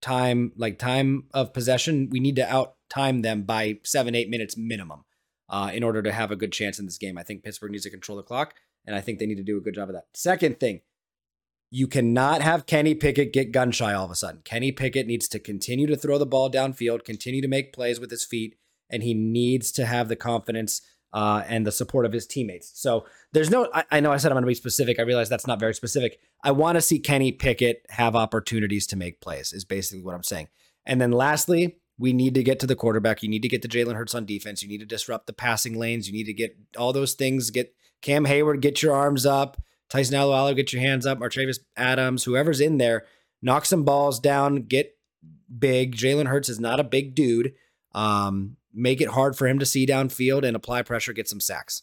time, 0.00 0.52
like 0.56 0.78
time 0.78 1.24
of 1.34 1.52
possession. 1.52 2.08
We 2.10 2.20
need 2.20 2.36
to 2.36 2.50
out 2.50 2.74
time 2.88 3.22
them 3.22 3.42
by 3.42 3.80
seven, 3.84 4.14
eight 4.14 4.30
minutes 4.30 4.56
minimum 4.56 5.04
uh, 5.48 5.70
in 5.74 5.82
order 5.82 6.02
to 6.02 6.12
have 6.12 6.30
a 6.30 6.36
good 6.36 6.52
chance 6.52 6.78
in 6.78 6.86
this 6.86 6.98
game. 6.98 7.18
I 7.18 7.22
think 7.22 7.42
Pittsburgh 7.42 7.72
needs 7.72 7.84
to 7.84 7.90
control 7.90 8.16
the 8.16 8.22
clock, 8.22 8.54
and 8.86 8.96
I 8.96 9.00
think 9.00 9.18
they 9.18 9.26
need 9.26 9.36
to 9.36 9.42
do 9.42 9.58
a 9.58 9.60
good 9.60 9.74
job 9.74 9.88
of 9.88 9.94
that. 9.94 10.06
Second 10.14 10.60
thing, 10.60 10.80
you 11.70 11.86
cannot 11.86 12.42
have 12.42 12.66
Kenny 12.66 12.94
Pickett 12.94 13.32
get 13.32 13.52
gun 13.52 13.70
shy 13.70 13.94
all 13.94 14.04
of 14.04 14.10
a 14.10 14.14
sudden. 14.14 14.42
Kenny 14.44 14.72
Pickett 14.72 15.06
needs 15.06 15.26
to 15.28 15.38
continue 15.38 15.86
to 15.86 15.96
throw 15.96 16.18
the 16.18 16.26
ball 16.26 16.50
downfield, 16.50 17.04
continue 17.04 17.40
to 17.40 17.48
make 17.48 17.72
plays 17.72 17.98
with 17.98 18.10
his 18.10 18.24
feet, 18.24 18.56
and 18.90 19.02
he 19.02 19.14
needs 19.14 19.72
to 19.72 19.86
have 19.86 20.08
the 20.08 20.16
confidence 20.16 20.82
uh, 21.14 21.42
and 21.46 21.66
the 21.66 21.72
support 21.72 22.06
of 22.06 22.12
his 22.12 22.26
teammates. 22.26 22.72
So 22.74 23.06
there's 23.32 23.50
no, 23.50 23.68
I, 23.72 23.84
I 23.90 24.00
know 24.00 24.12
I 24.12 24.18
said 24.18 24.32
I'm 24.32 24.36
going 24.36 24.44
to 24.44 24.48
be 24.48 24.54
specific. 24.54 24.98
I 24.98 25.02
realize 25.02 25.28
that's 25.28 25.46
not 25.46 25.60
very 25.60 25.74
specific. 25.74 26.18
I 26.42 26.50
want 26.50 26.76
to 26.76 26.82
see 26.82 26.98
Kenny 26.98 27.32
Pickett 27.32 27.86
have 27.90 28.16
opportunities 28.16 28.86
to 28.88 28.96
make 28.96 29.20
plays, 29.20 29.52
is 29.52 29.64
basically 29.64 30.02
what 30.02 30.14
I'm 30.14 30.22
saying. 30.22 30.48
And 30.84 31.00
then 31.00 31.12
lastly, 31.12 31.78
we 31.98 32.12
need 32.12 32.34
to 32.34 32.42
get 32.42 32.58
to 32.60 32.66
the 32.66 32.76
quarterback. 32.76 33.22
You 33.22 33.28
need 33.28 33.42
to 33.42 33.48
get 33.48 33.62
to 33.62 33.68
Jalen 33.68 33.94
Hurts 33.94 34.14
on 34.14 34.26
defense. 34.26 34.62
You 34.62 34.68
need 34.68 34.80
to 34.80 34.86
disrupt 34.86 35.26
the 35.26 35.32
passing 35.32 35.78
lanes. 35.78 36.06
You 36.06 36.12
need 36.12 36.24
to 36.24 36.34
get 36.34 36.56
all 36.76 36.92
those 36.92 37.14
things. 37.14 37.50
Get 37.50 37.74
Cam 38.02 38.26
Heyward, 38.26 38.60
get 38.60 38.82
your 38.82 38.94
arms 38.94 39.24
up. 39.24 39.60
Tyson 39.88 40.16
Alualu, 40.16 40.56
get 40.56 40.72
your 40.72 40.82
hands 40.82 41.06
up. 41.06 41.18
Martavis 41.18 41.58
Adams, 41.76 42.24
whoever's 42.24 42.60
in 42.60 42.78
there, 42.78 43.06
knock 43.40 43.64
some 43.64 43.84
balls 43.84 44.18
down, 44.18 44.62
get 44.62 44.96
big. 45.58 45.94
Jalen 45.96 46.26
Hurts 46.26 46.48
is 46.48 46.60
not 46.60 46.80
a 46.80 46.84
big 46.84 47.14
dude. 47.14 47.54
Um, 47.94 48.56
make 48.72 49.00
it 49.00 49.08
hard 49.08 49.36
for 49.36 49.46
him 49.46 49.58
to 49.58 49.66
see 49.66 49.86
downfield 49.86 50.44
and 50.44 50.56
apply 50.56 50.82
pressure, 50.82 51.12
get 51.12 51.28
some 51.28 51.40
sacks. 51.40 51.82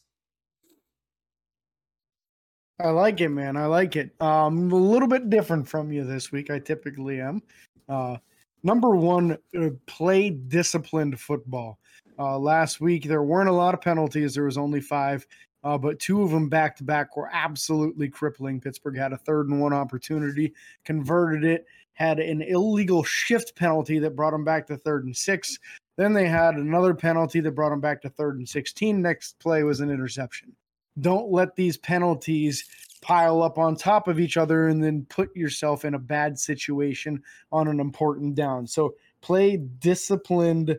I 2.82 2.90
like 2.90 3.20
it, 3.20 3.30
man. 3.30 3.58
I 3.58 3.66
like 3.66 3.96
it. 3.96 4.16
Um, 4.22 4.72
a 4.72 4.76
little 4.76 5.08
bit 5.08 5.30
different 5.30 5.68
from 5.68 5.92
you 5.92 6.06
this 6.06 6.32
week. 6.32 6.50
I 6.50 6.60
typically 6.60 7.20
am. 7.20 7.42
Uh, 7.90 8.18
number 8.64 8.96
one, 8.96 9.38
uh, 9.58 9.70
play 9.86 10.30
disciplined 10.30 11.20
football. 11.20 11.78
Uh, 12.18 12.38
last 12.38 12.82
week 12.82 13.04
there 13.06 13.24
weren't 13.24 13.50
a 13.50 13.54
lot 13.54 13.74
of 13.74 13.82
penalties. 13.82 14.34
There 14.34 14.46
was 14.46 14.58
only 14.58 14.82
five 14.82 15.28
uh, 15.64 15.78
but 15.78 16.00
two 16.00 16.22
of 16.22 16.32
them 16.32 16.50
back 16.50 16.76
to 16.78 16.84
back 16.84 17.18
were 17.18 17.30
absolutely 17.32 18.10
crippling. 18.10 18.62
Pittsburgh 18.62 18.98
had 18.98 19.14
a 19.14 19.18
third 19.18 19.50
and 19.50 19.60
one 19.60 19.74
opportunity, 19.74 20.54
converted 20.86 21.44
it, 21.44 21.66
had 21.94 22.20
an 22.20 22.42
illegal 22.42 23.04
shift 23.04 23.56
penalty 23.56 24.00
that 24.00 24.16
brought 24.16 24.32
them 24.32 24.46
back 24.46 24.68
to 24.68 24.78
third 24.78 25.06
and 25.06 25.16
six. 25.16 25.60
Then 25.98 26.14
they 26.14 26.28
had 26.28 26.56
another 26.56 26.94
penalty 26.94 27.42
that 27.42 27.52
brought 27.52 27.72
them 27.72 27.82
back 27.82 28.02
to 28.04 28.10
third 28.10 28.38
and 28.38 28.48
16. 28.48 29.02
Next 29.02 29.38
play 29.40 29.64
was 29.64 29.82
an 29.82 29.92
interception. 29.92 30.56
Don't 31.02 31.30
let 31.30 31.56
these 31.58 31.78
penalties 31.78 32.64
pile 33.02 33.42
up 33.42 33.58
on 33.58 33.76
top 33.76 34.08
of 34.08 34.20
each 34.20 34.38
other 34.38 34.68
and 34.68 34.82
then 34.82 35.06
put 35.10 35.36
yourself 35.36 35.84
in 35.84 35.94
a 35.94 36.00
bad 36.00 36.40
situation 36.40 37.22
on 37.52 37.68
an 37.68 37.82
important 37.82 38.36
down. 38.36 38.66
So 38.66 38.96
play 39.22 39.58
disciplined 39.58 40.78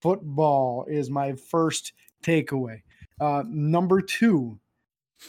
football 0.00 0.86
is 0.88 1.10
my 1.10 1.34
first 1.34 1.92
takeaway. 2.22 2.82
Uh, 3.20 3.44
number 3.46 4.00
two, 4.00 4.58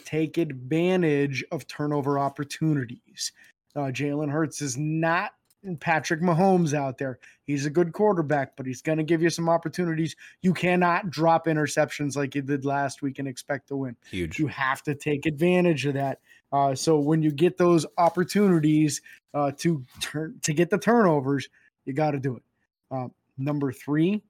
take 0.04 0.38
advantage 0.38 1.44
of 1.52 1.66
turnover 1.66 2.18
opportunities. 2.18 3.32
Uh, 3.76 3.90
Jalen 3.90 4.30
Hurts 4.30 4.62
is 4.62 4.76
not 4.78 5.32
Patrick 5.80 6.20
Mahomes 6.20 6.74
out 6.74 6.98
there. 6.98 7.18
He's 7.44 7.66
a 7.66 7.70
good 7.70 7.92
quarterback, 7.92 8.56
but 8.56 8.66
he's 8.66 8.82
going 8.82 8.98
to 8.98 9.04
give 9.04 9.22
you 9.22 9.30
some 9.30 9.48
opportunities. 9.48 10.16
You 10.40 10.52
cannot 10.52 11.10
drop 11.10 11.46
interceptions 11.46 12.16
like 12.16 12.34
you 12.34 12.42
did 12.42 12.64
last 12.64 13.02
week 13.02 13.18
and 13.18 13.28
expect 13.28 13.68
to 13.68 13.76
win. 13.76 13.96
Huge. 14.10 14.38
You 14.38 14.48
have 14.48 14.82
to 14.82 14.94
take 14.94 15.26
advantage 15.26 15.86
of 15.86 15.94
that. 15.94 16.18
Uh, 16.52 16.74
so 16.74 16.98
when 16.98 17.22
you 17.22 17.30
get 17.30 17.56
those 17.56 17.86
opportunities 17.96 19.00
uh, 19.34 19.52
to 19.58 19.82
turn 20.00 20.38
to 20.42 20.52
get 20.52 20.68
the 20.68 20.78
turnovers, 20.78 21.48
you 21.84 21.92
got 21.92 22.10
to 22.10 22.18
do 22.18 22.36
it. 22.36 22.42
Uh, 22.90 23.08
number 23.38 23.72
three, 23.72 24.22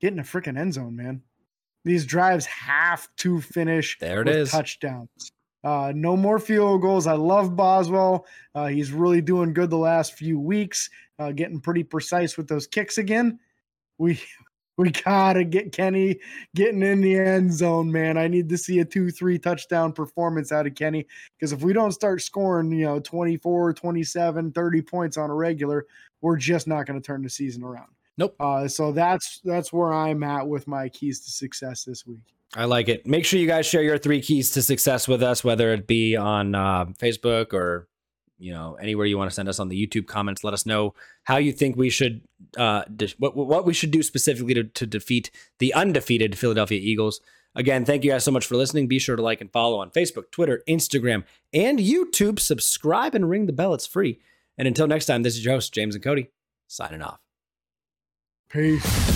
get 0.00 0.12
in 0.12 0.18
a 0.18 0.22
freaking 0.22 0.58
end 0.58 0.72
zone, 0.74 0.96
man. 0.96 1.22
These 1.86 2.04
drives 2.04 2.46
have 2.46 3.08
to 3.18 3.40
finish 3.40 3.96
there 4.00 4.22
it 4.22 4.28
is. 4.28 4.50
touchdowns. 4.50 5.30
Uh, 5.62 5.92
no 5.94 6.16
more 6.16 6.40
field 6.40 6.82
goals. 6.82 7.06
I 7.06 7.12
love 7.12 7.54
Boswell. 7.54 8.26
Uh, 8.56 8.66
he's 8.66 8.90
really 8.90 9.20
doing 9.20 9.52
good 9.52 9.70
the 9.70 9.78
last 9.78 10.14
few 10.14 10.40
weeks, 10.40 10.90
uh, 11.20 11.30
getting 11.30 11.60
pretty 11.60 11.84
precise 11.84 12.36
with 12.36 12.48
those 12.48 12.66
kicks 12.66 12.98
again. 12.98 13.38
We 13.98 14.20
we 14.76 14.90
gotta 14.90 15.44
get 15.44 15.70
Kenny 15.70 16.18
getting 16.56 16.82
in 16.82 17.02
the 17.02 17.20
end 17.20 17.54
zone, 17.54 17.92
man. 17.92 18.18
I 18.18 18.26
need 18.26 18.48
to 18.48 18.58
see 18.58 18.80
a 18.80 18.84
two-three 18.84 19.38
touchdown 19.38 19.92
performance 19.92 20.50
out 20.50 20.66
of 20.66 20.74
Kenny 20.74 21.06
because 21.38 21.52
if 21.52 21.62
we 21.62 21.72
don't 21.72 21.92
start 21.92 22.20
scoring, 22.20 22.72
you 22.72 22.84
know, 22.84 22.98
24, 22.98 23.74
27, 23.74 24.50
30 24.50 24.82
points 24.82 25.16
on 25.16 25.30
a 25.30 25.34
regular, 25.34 25.86
we're 26.20 26.36
just 26.36 26.66
not 26.66 26.84
going 26.84 27.00
to 27.00 27.06
turn 27.06 27.22
the 27.22 27.30
season 27.30 27.62
around. 27.62 27.92
Nope. 28.18 28.34
Uh, 28.40 28.66
so 28.68 28.92
that's 28.92 29.40
that's 29.44 29.72
where 29.72 29.92
I'm 29.92 30.22
at 30.22 30.46
with 30.46 30.66
my 30.66 30.88
keys 30.88 31.20
to 31.24 31.30
success 31.30 31.84
this 31.84 32.06
week. 32.06 32.20
I 32.54 32.64
like 32.64 32.88
it. 32.88 33.06
Make 33.06 33.24
sure 33.24 33.38
you 33.38 33.46
guys 33.46 33.66
share 33.66 33.82
your 33.82 33.98
three 33.98 34.22
keys 34.22 34.50
to 34.52 34.62
success 34.62 35.06
with 35.06 35.22
us, 35.22 35.44
whether 35.44 35.72
it 35.72 35.86
be 35.86 36.16
on 36.16 36.54
uh, 36.54 36.86
Facebook 36.86 37.52
or 37.52 37.88
you 38.38 38.52
know 38.52 38.74
anywhere 38.80 39.06
you 39.06 39.18
want 39.18 39.30
to 39.30 39.34
send 39.34 39.48
us 39.48 39.58
on 39.58 39.68
the 39.68 39.86
YouTube 39.86 40.06
comments. 40.06 40.44
Let 40.44 40.54
us 40.54 40.64
know 40.64 40.94
how 41.24 41.36
you 41.36 41.52
think 41.52 41.76
we 41.76 41.90
should 41.90 42.22
uh, 42.56 42.84
de- 42.84 43.14
what 43.18 43.36
what 43.36 43.66
we 43.66 43.74
should 43.74 43.90
do 43.90 44.02
specifically 44.02 44.54
to, 44.54 44.64
to 44.64 44.86
defeat 44.86 45.30
the 45.58 45.74
undefeated 45.74 46.38
Philadelphia 46.38 46.80
Eagles. 46.80 47.20
Again, 47.54 47.86
thank 47.86 48.04
you 48.04 48.10
guys 48.10 48.22
so 48.22 48.30
much 48.30 48.46
for 48.46 48.54
listening. 48.56 48.86
Be 48.86 48.98
sure 48.98 49.16
to 49.16 49.22
like 49.22 49.40
and 49.40 49.50
follow 49.50 49.78
on 49.80 49.90
Facebook, 49.90 50.30
Twitter, 50.30 50.62
Instagram, 50.68 51.24
and 51.54 51.78
YouTube. 51.78 52.38
Subscribe 52.38 53.14
and 53.14 53.30
ring 53.30 53.46
the 53.46 53.52
bell. 53.52 53.72
It's 53.72 53.86
free. 53.86 54.20
And 54.58 54.68
until 54.68 54.86
next 54.86 55.06
time, 55.06 55.22
this 55.22 55.36
is 55.36 55.44
your 55.44 55.54
host, 55.54 55.72
James 55.72 55.94
and 55.94 56.04
Cody, 56.04 56.30
signing 56.66 57.00
off. 57.00 57.25
Peace. 58.56 59.15